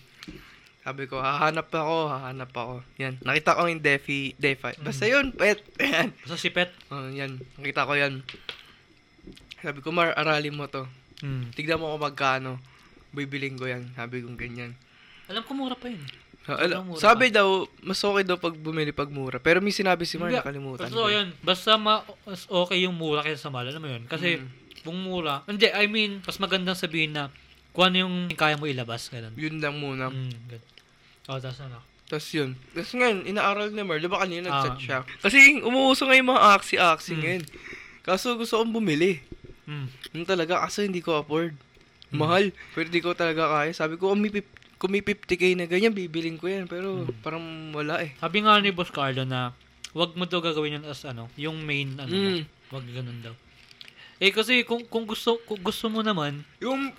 [0.80, 2.74] Sabi ko, hahanap ako, hahanap ako.
[2.96, 3.18] Yan.
[3.20, 4.70] Nakita ko yung Defi, Defi.
[4.78, 5.12] Basta Mm.
[5.12, 5.58] yun, pet.
[5.82, 6.08] Yan.
[6.14, 6.70] Basta si pet.
[6.88, 7.42] Oh, yan.
[7.58, 8.22] Nakita ko yan.
[9.60, 10.88] Sabi ko, Mar, aralin mo to.
[11.20, 11.52] Hmm.
[11.52, 12.56] Tignan mo kung magkano.
[13.10, 13.92] Bibiling ko yan.
[13.92, 14.72] Sabi ko ganyan.
[15.26, 16.00] Alam ko mura pa yun.
[16.40, 17.48] Sa- ala- Sobrang mura sabi daw,
[17.82, 19.36] mas okay daw pag bumili pag mura.
[19.36, 20.40] Pero may sinabi si Mar, Hindi.
[20.40, 20.86] nakalimutan.
[20.86, 21.06] Basta ko.
[21.08, 21.28] yun.
[21.40, 23.68] Basta ma- mas okay yung mura kaysa sa mahal.
[23.68, 24.04] Alam mo yun?
[24.06, 24.48] Kasi, Mm.
[24.80, 27.28] kung mura, hindi, I mean, mas magandang sabihin na
[27.70, 29.06] kung ano yung kaya mo ilabas.
[29.06, 29.36] Ganun.
[29.36, 30.08] Yun lang muna.
[30.08, 30.64] Mm, good.
[31.28, 31.78] Oh, tas ano?
[32.08, 32.58] Tapos yun.
[32.72, 33.98] Tapos ngayon, inaaral ni Mar.
[33.98, 34.64] Di ba kanina Ah.
[34.64, 34.98] nag-chat siya?
[35.20, 37.20] Kasi umuuso ngayon mga aksi-aksi Mm.
[37.20, 37.42] ngayon.
[38.00, 39.20] Kaso gusto kong bumili.
[39.70, 39.86] Mm.
[40.12, 41.54] Yun talaga, kaso hindi ko afford.
[42.10, 42.50] Mahal.
[42.74, 43.70] Pero hindi ko talaga kaya.
[43.70, 46.66] Sabi ko, kung may, pip- kung may 50k na ganyan, bibiling ko yan.
[46.66, 47.22] Pero Mm.
[47.22, 48.18] parang wala eh.
[48.18, 49.54] Sabi nga ni Boss Carlo na
[49.94, 52.10] wag mo daw gagawin yun as ano, yung main ano.
[52.10, 52.42] Mm.
[52.70, 53.34] Wag ganun daw.
[54.18, 56.90] Eh kasi kung kung gusto kung gusto mo naman, Yung,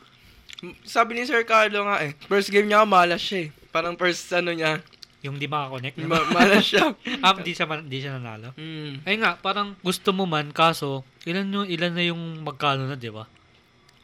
[0.82, 3.50] sabi ni Sir Carlo nga eh, first game niya, malas siya eh.
[3.70, 4.80] Parang first ano niya,
[5.22, 6.02] yung di makakonect.
[6.06, 6.98] ma- malas siya.
[7.26, 8.58] ah, di siya di siya nanalo.
[8.58, 9.06] Mm.
[9.06, 13.14] Ay nga, parang gusto mo man kaso ilan yung ilan na yung magkano na, 'di
[13.14, 13.30] ba?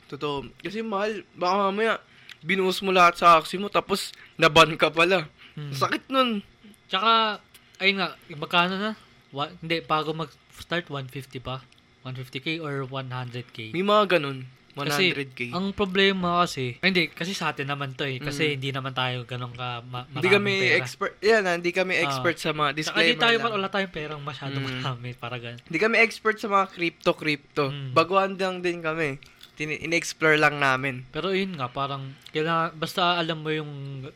[0.08, 0.46] Totoo.
[0.62, 1.26] Kasi mahal.
[1.34, 2.00] Baka mamaya,
[2.46, 5.26] binuhos mo lahat sa aksi mo, tapos naban ka pala.
[5.58, 5.74] Mm.
[5.74, 6.46] Sakit nun.
[6.88, 7.42] Tsaka
[7.82, 8.92] ayun nga, magkano na?
[9.34, 11.66] Wa- hindi bago mag-start 150 pa.
[12.08, 13.76] 150k or 100k.
[13.76, 14.48] May mga ganun.
[14.84, 15.42] Kasi 100k.
[15.50, 18.20] ang problema kasi, ay, hindi, kasi sa atin naman to eh.
[18.20, 18.54] Kasi Mm.
[18.54, 20.76] hindi naman tayo ganun ka ma- Hindi kami pera.
[20.78, 21.14] expert.
[21.20, 22.04] Yan, ah, hindi kami Ah.
[22.04, 23.54] expert sa mga Saka disclaimer di tayo, lang.
[23.54, 24.66] wala tayong perang masyado Mm.
[24.68, 25.62] marami para ganun.
[25.62, 27.64] Hindi kami expert sa mga crypto-crypto.
[27.68, 27.90] Mm.
[27.92, 29.18] Baguhan lang din kami.
[29.54, 31.02] Tin- in-explore lang namin.
[31.10, 33.72] Pero yun nga, parang, kailangan, basta alam mo yung,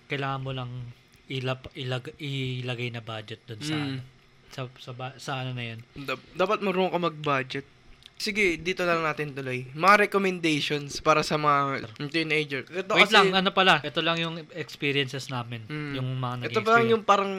[0.06, 0.70] kailangan mo lang
[1.28, 3.82] ilap, ilag, ilagay na budget dun sa, Mm.
[3.88, 4.02] ano,
[4.48, 5.80] sa, sa, ba- sa ano na yun.
[5.98, 7.66] Dap- dapat marunong ka mag-budget.
[8.22, 9.66] Sige, dito lang natin tuloy.
[9.74, 12.62] Mga recommendations para sa mga teenager.
[12.64, 15.66] Ito Wait kasi, lang, ano pala, ito lang yung experiences namin.
[15.66, 15.94] Mm.
[15.98, 17.32] Yung mga naging ito pa lang yung parang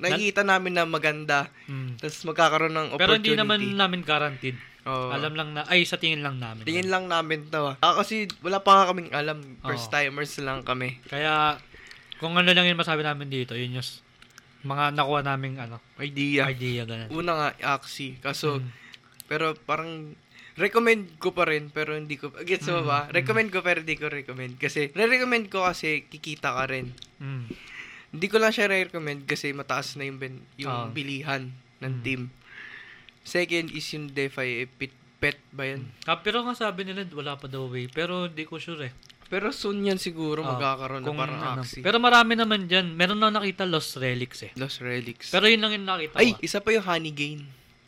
[0.00, 1.52] nakikita namin na maganda.
[1.68, 2.00] Mm.
[2.00, 3.28] Tapos magkakaroon ng Pero opportunity.
[3.28, 4.56] hindi naman namin guaranteed.
[4.82, 5.12] Oo.
[5.12, 6.64] Alam lang na, ay, sa tingin lang namin.
[6.64, 7.68] Tingin lang namin to.
[7.68, 7.76] ah.
[7.78, 9.38] Ah, kasi wala pa nga kaming alam.
[9.60, 10.96] First timers lang kami.
[11.06, 11.60] Kaya,
[12.18, 13.88] kung ano lang yung masabi namin dito, yun yung
[14.64, 16.48] mga nakuha naming ano, Idea.
[16.48, 17.10] idea, ganun.
[17.12, 18.16] Una nga, Axie.
[18.18, 18.80] Kaso, Mm.
[19.32, 20.12] Pero parang,
[20.54, 23.00] recommend ko pa rin, pero hindi ko, gets mo Mm, ba?
[23.02, 23.16] mm.
[23.16, 24.60] Recommend ko, pero hindi ko recommend.
[24.60, 26.92] Kasi, re-recommend ko kasi, kikita ka rin.
[27.16, 27.48] Mm.
[28.12, 30.84] Hindi ko lang siya re-recommend kasi mataas na yung, ben, yung Ah.
[30.86, 31.48] bilihan
[31.80, 32.02] ng Mm.
[32.04, 32.22] team.
[33.24, 35.88] Second is yung DeFi, eh, pit, pet ba yan?
[36.04, 37.88] Ah, pero nga sabi nila, wala pa daw way.
[37.88, 38.94] Pero hindi ko sure eh.
[39.30, 41.62] Pero soon yan siguro Ah, magkakaroon na Kung parang ano.
[41.64, 41.80] Axie.
[41.80, 42.92] Pero marami naman dyan.
[42.92, 44.52] Meron na nakita Lost Relics eh.
[44.60, 45.32] Lost Relics.
[45.32, 46.44] Pero yun lang yung nakita Ay, ko.
[46.44, 47.40] isa pa yung Honey Gain.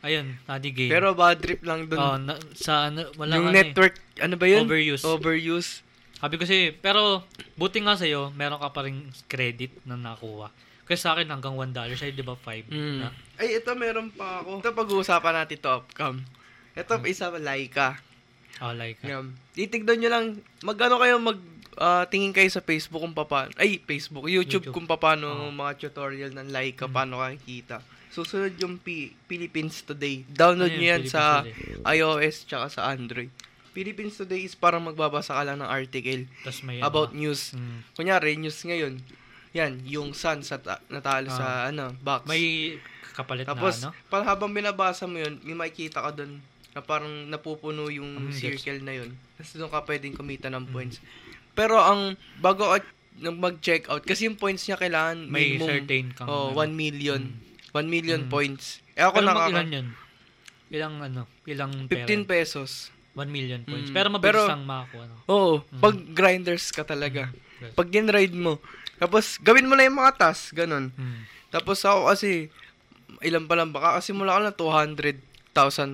[0.05, 0.93] Ayun, Nadi Game.
[0.93, 1.97] Pero bad trip lang dun.
[1.97, 3.59] oh, na, sa ano, wala yung ano eh.
[3.65, 4.69] network, ano ba yun?
[4.69, 5.03] Overuse.
[5.03, 5.71] Overuse.
[6.15, 7.25] Sabi ko kasi, pero
[7.55, 10.53] buti nga sa'yo, meron ka pa rin credit na nakuha.
[10.85, 12.69] Kasi sa akin hanggang $1, sa'yo di ba 5?
[12.69, 12.97] Mm.
[13.01, 14.61] Na, Ay, ito meron pa ako.
[14.61, 16.21] Ito pag-uusapan natin to upcom.
[16.73, 17.09] Ito Hmm.
[17.09, 17.97] isa Laika.
[18.61, 19.33] oh, like, Yan.
[19.53, 20.25] Titignan nyo lang,
[20.61, 21.41] magano kayo mag
[21.75, 24.75] ah, tingin kayo sa Facebook kung paano, ay, Facebook, YouTube, YouTube.
[24.77, 25.51] kung paano Oo.
[25.51, 26.93] mga tutorial ng Laika, Mm.
[26.93, 27.83] paano kakikita.
[28.15, 30.23] Susunod yung P- Philippines Today.
[30.25, 33.27] Download Ano nyo yan sa Philippines iOS tsaka sa Android.
[33.75, 37.51] Philippines Today is parang magbabasa ka lang ng article tas may about ano, news.
[37.51, 39.03] mm, Kunyari, news ngayon.
[39.51, 42.23] Yan, yung sun sa ta- natalo sa ano, box.
[42.23, 42.31] Ah.
[42.31, 42.79] may
[43.11, 43.99] kapalit Tapos, na ano.
[44.07, 46.39] pa, habang binabasa mo yun, may makikita ka doon
[46.71, 49.11] na parang napupuno yung Mm, circle na yun.
[49.35, 50.71] Tapos doon ka pwedeng kumita ng Mm.
[50.71, 51.03] points.
[51.53, 52.79] Pero ang, bago ka
[53.25, 56.59] mag-check out, kasi yung points niya kailangan May minimum, certain kang oh, ano.
[56.61, 57.23] 1 million.
[57.75, 58.31] 1 million Mm.
[58.31, 58.79] points.
[58.95, 59.51] Eh ako Pero nakaka...
[59.51, 59.87] ilan yun?
[60.71, 61.23] Ilang ano?
[61.45, 62.31] Ilang 15 pera?
[62.31, 62.95] pesos.
[63.13, 63.91] 1 million points.
[63.91, 63.95] Mm.
[63.95, 65.05] Pero mabilis Pero- ang makakuha.
[65.05, 65.17] No?
[65.27, 65.81] Oo, Mm.
[65.81, 67.35] pag grinders ka talaga.
[67.59, 67.75] Yes.
[67.75, 68.59] Pag din-ride mo.
[68.95, 70.91] Tapos, gawin mo na yung mga tasks, ganun.
[70.93, 71.27] Mm.
[71.51, 72.51] Tapos ako kasi,
[73.21, 75.19] ilan pa lang, baka kasi mula ko na 200,000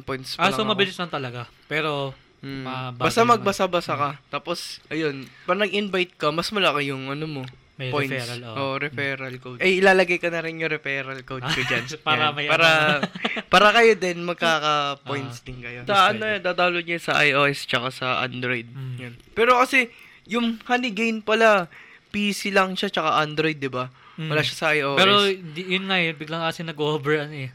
[0.03, 0.73] points pa Ah, so ako.
[0.73, 1.49] mabilis lang talaga.
[1.67, 2.65] Pero, Mm.
[2.65, 4.11] Mabagay Basta magbasa-basa ka.
[4.31, 7.43] Tapos, ayun, pag nag-invite ka, mas malaki yung ano mo.
[7.81, 8.13] May points.
[8.13, 8.41] referral.
[8.45, 8.55] Oh.
[8.55, 9.59] Oh, referral code.
[9.59, 11.89] Eh, ilalagay ko na rin yung referral code ko dyan.
[12.07, 12.37] Para Yan.
[12.37, 12.69] may para,
[13.01, 13.09] ano.
[13.49, 15.79] para kayo din, magkaka-points Ah, din kayo.
[15.85, 18.69] Sa ano, eh, download niya sa iOS tsaka sa Android.
[18.69, 18.95] Mm.
[19.01, 19.15] Yan.
[19.33, 19.89] Pero kasi,
[20.29, 21.73] yung Honey Gain pala,
[22.11, 23.89] PC lang siya tsaka Android, di ba?
[24.15, 24.29] Mm.
[24.29, 24.99] Wala siya sa iOS.
[25.01, 27.51] Pero di, yun nga eh, biglang kasi nag-over ano eh.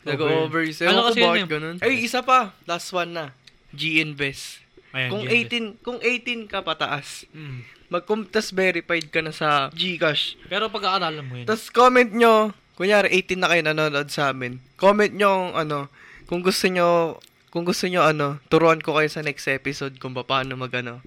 [0.00, 0.64] Nag-over.
[0.64, 1.44] Ano Ewan ko kasi yun eh.
[1.46, 1.76] ganun.
[1.80, 2.52] Ay, isa pa.
[2.64, 3.32] Last one na.
[3.72, 4.60] G-Invest.
[4.90, 5.78] Ayan, Kung yun.
[5.78, 7.62] 18, kung 18 ka pataas, Mm.
[7.90, 10.38] Mag tas verified ka na sa Gcash.
[10.46, 11.46] Pero pag-aaralan mo yun.
[11.46, 14.62] Tapos comment nyo, kunyari 18 na kayo nanonood sa amin.
[14.78, 15.90] Comment nyo ano,
[16.30, 17.18] kung gusto nyo,
[17.50, 21.02] kung gusto nyo ano, turuan ko kayo sa next episode kung paano mag ano,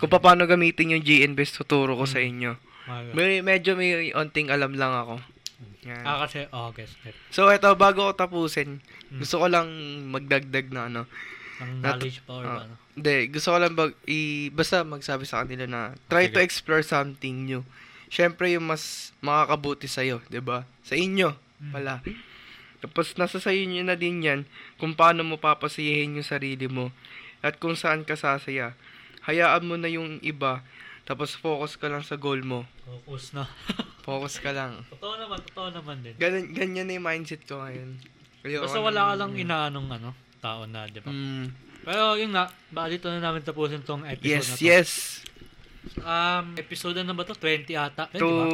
[0.00, 2.56] kung paano gamitin yung G-Invest, tuturo ko sa inyo.
[2.88, 5.20] Mga- May, medyo may onting alam lang ako.
[5.82, 6.02] Yan.
[6.06, 7.14] Ah, kasi, oh, net.
[7.34, 8.78] So, eto, bago ko tapusin,
[9.12, 9.18] Mm.
[9.20, 9.68] gusto ko lang
[10.14, 11.02] magdagdag na ano.
[11.60, 12.62] Ng Nat- knowledge pa or ah.
[12.64, 12.74] ano.
[12.92, 15.80] Hindi, gusto ko lang bag, i, basta magsabi sa kanila na
[16.12, 16.34] try Sige.
[16.36, 17.64] to explore something new.
[18.12, 21.32] Siyempre, yung mas makakabuti sa'yo, ba Sa inyo,
[21.62, 21.72] Mm.
[21.72, 21.94] pala.
[22.82, 24.40] Tapos, nasa sa'yo nyo na din yan
[24.76, 26.90] kung paano mo papasiyahin yung sarili mo
[27.40, 28.74] at kung saan ka sasaya.
[29.24, 30.60] Hayaan mo na yung iba,
[31.06, 32.66] tapos focus ka lang sa goal mo.
[32.84, 33.46] Focus na.
[34.02, 34.82] Focus ka lang.
[34.90, 36.18] totoo naman, totoo naman din.
[36.18, 38.02] Ganyan, ganyan na yung mindset ko ngayon.
[38.42, 40.10] Ayoko Basta wala ka lang inaanong ano,
[40.42, 41.06] tao na, di ba?
[41.08, 41.71] Mm.
[41.82, 44.62] Pero yun nga, baka dito na namin tapusin tong episode Yes, na to.
[44.62, 44.90] yes.
[45.98, 47.34] Um, episode na ba to?
[47.34, 48.06] 20 ata.
[48.08, 48.44] 20 To ba?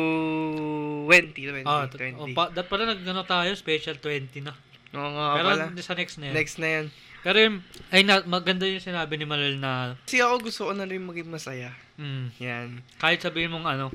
[1.06, 2.16] 20, 20, Ah, t- 20.
[2.16, 4.52] oh, pa, dat pala nag ano tayo, special 20 na.
[4.90, 5.64] Oo nga Pero pala.
[5.78, 6.34] sa next na yan.
[6.34, 6.86] Next na yan.
[7.18, 7.56] Pero yung,
[7.90, 11.28] ay na, maganda yung sinabi ni Malal na, Kasi ako gusto ko na rin maging
[11.28, 11.76] masaya.
[11.96, 12.68] mm, Yan.
[12.96, 13.86] kahit sabihin mong ano,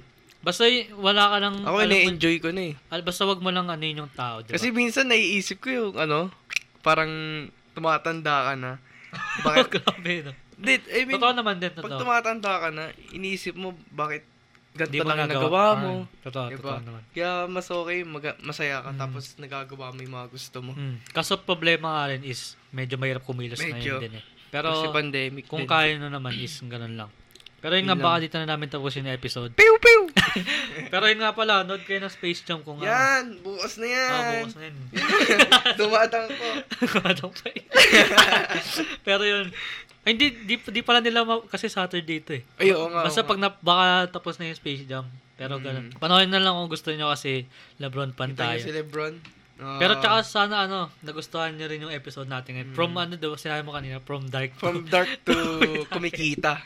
[0.44, 2.74] basta y- wala ka lang, Ako na-enjoy ko na eh.
[2.92, 4.54] al- basta wag mo lang ano yun yung tao, di ba?
[4.54, 6.30] Kasi minsan naiisip ko yung ano,
[6.82, 7.10] parang
[7.74, 8.72] tumatanda ka na.
[9.40, 9.66] Bakit?
[9.76, 10.32] Grabe, no?
[10.54, 12.00] Di, I mean, Totoo naman din, pag totoo.
[12.00, 14.22] tumatanda ka na, iniisip mo bakit
[14.72, 15.38] ganito lang nagawa.
[15.40, 15.92] nagawa mo.
[16.04, 16.58] Ah, totoo, Diba?
[16.60, 17.02] totoo naman.
[17.10, 19.00] Kaya mas okay, maga- masaya ka Mm.
[19.00, 20.72] tapos nagagawa mo yung mga gusto mo.
[20.74, 20.98] Mm.
[21.10, 23.98] Kaso problema nga rin is, medyo mahirap kumilos na Medyo.
[23.98, 24.24] yun din eh.
[24.50, 25.70] Pero, Kasi pandemic kung din.
[25.70, 27.10] kaya nyo naman is, ganun lang.
[27.64, 29.56] Pero yun nga, baka dito na namin tapusin yung episode.
[29.56, 30.12] Pew, pew!
[30.92, 32.86] Pero yun nga pala, nood kayo ng Space Jam kung ano.
[32.86, 33.40] Yan!
[33.40, 34.12] Bukas na yan!
[34.12, 34.76] Ah, bukas na yun.
[35.80, 36.48] Dumatang ko.
[37.08, 37.48] Ano pa?
[39.02, 39.48] Pero yun,
[40.04, 42.44] ay, hindi, di, di pala nila, ma- kasi Saturday to eh.
[42.58, 43.08] Ay, oo nga.
[43.08, 45.08] Basta pag na, baka tapos na yung Space Jam.
[45.34, 45.64] Pero Mm.
[45.64, 45.86] ganun.
[45.96, 47.48] Panoorin na lang kung gusto nyo kasi
[47.80, 48.18] Lebron nga.
[48.18, 48.60] pan Kita niyo tayo.
[48.62, 49.14] si Lebron.
[49.56, 52.76] Ah, Pero tsaka sana ano, nagustuhan nyo rin yung episode natin ngayon.
[52.76, 54.62] From ano daw, sinabi mo kanina, from dark to- Mm.
[54.62, 55.36] From dark to
[55.88, 56.60] kumikita.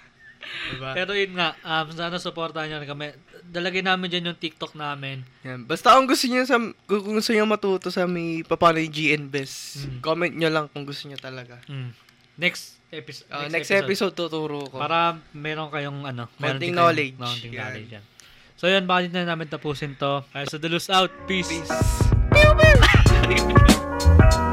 [0.68, 0.92] Diba?
[0.94, 3.16] Pero yun nga, um, sana supportahan nyo kami.
[3.44, 5.24] Dalagay namin dyan yung TikTok namin.
[5.42, 5.64] Yan.
[5.64, 9.88] Basta kung gusto niyo sa kung gusto niyo matuto sa may paano yung GN best,
[9.88, 10.00] Mm.
[10.00, 11.58] comment niyo lang kung gusto niyo talaga.
[11.66, 11.96] Mm.
[12.38, 14.14] Next, episode, Ah, next, episode.
[14.14, 14.78] tuturo ko.
[14.78, 17.16] Para meron kayong ano, kayong knowledge.
[17.18, 17.62] Konting Yan.
[17.64, 18.06] knowledge yan.
[18.58, 20.26] So yun, baka dito na namin tapusin to.
[20.30, 21.10] Kaya sa Dulus out.
[21.26, 21.48] Peace.
[21.48, 21.72] Peace.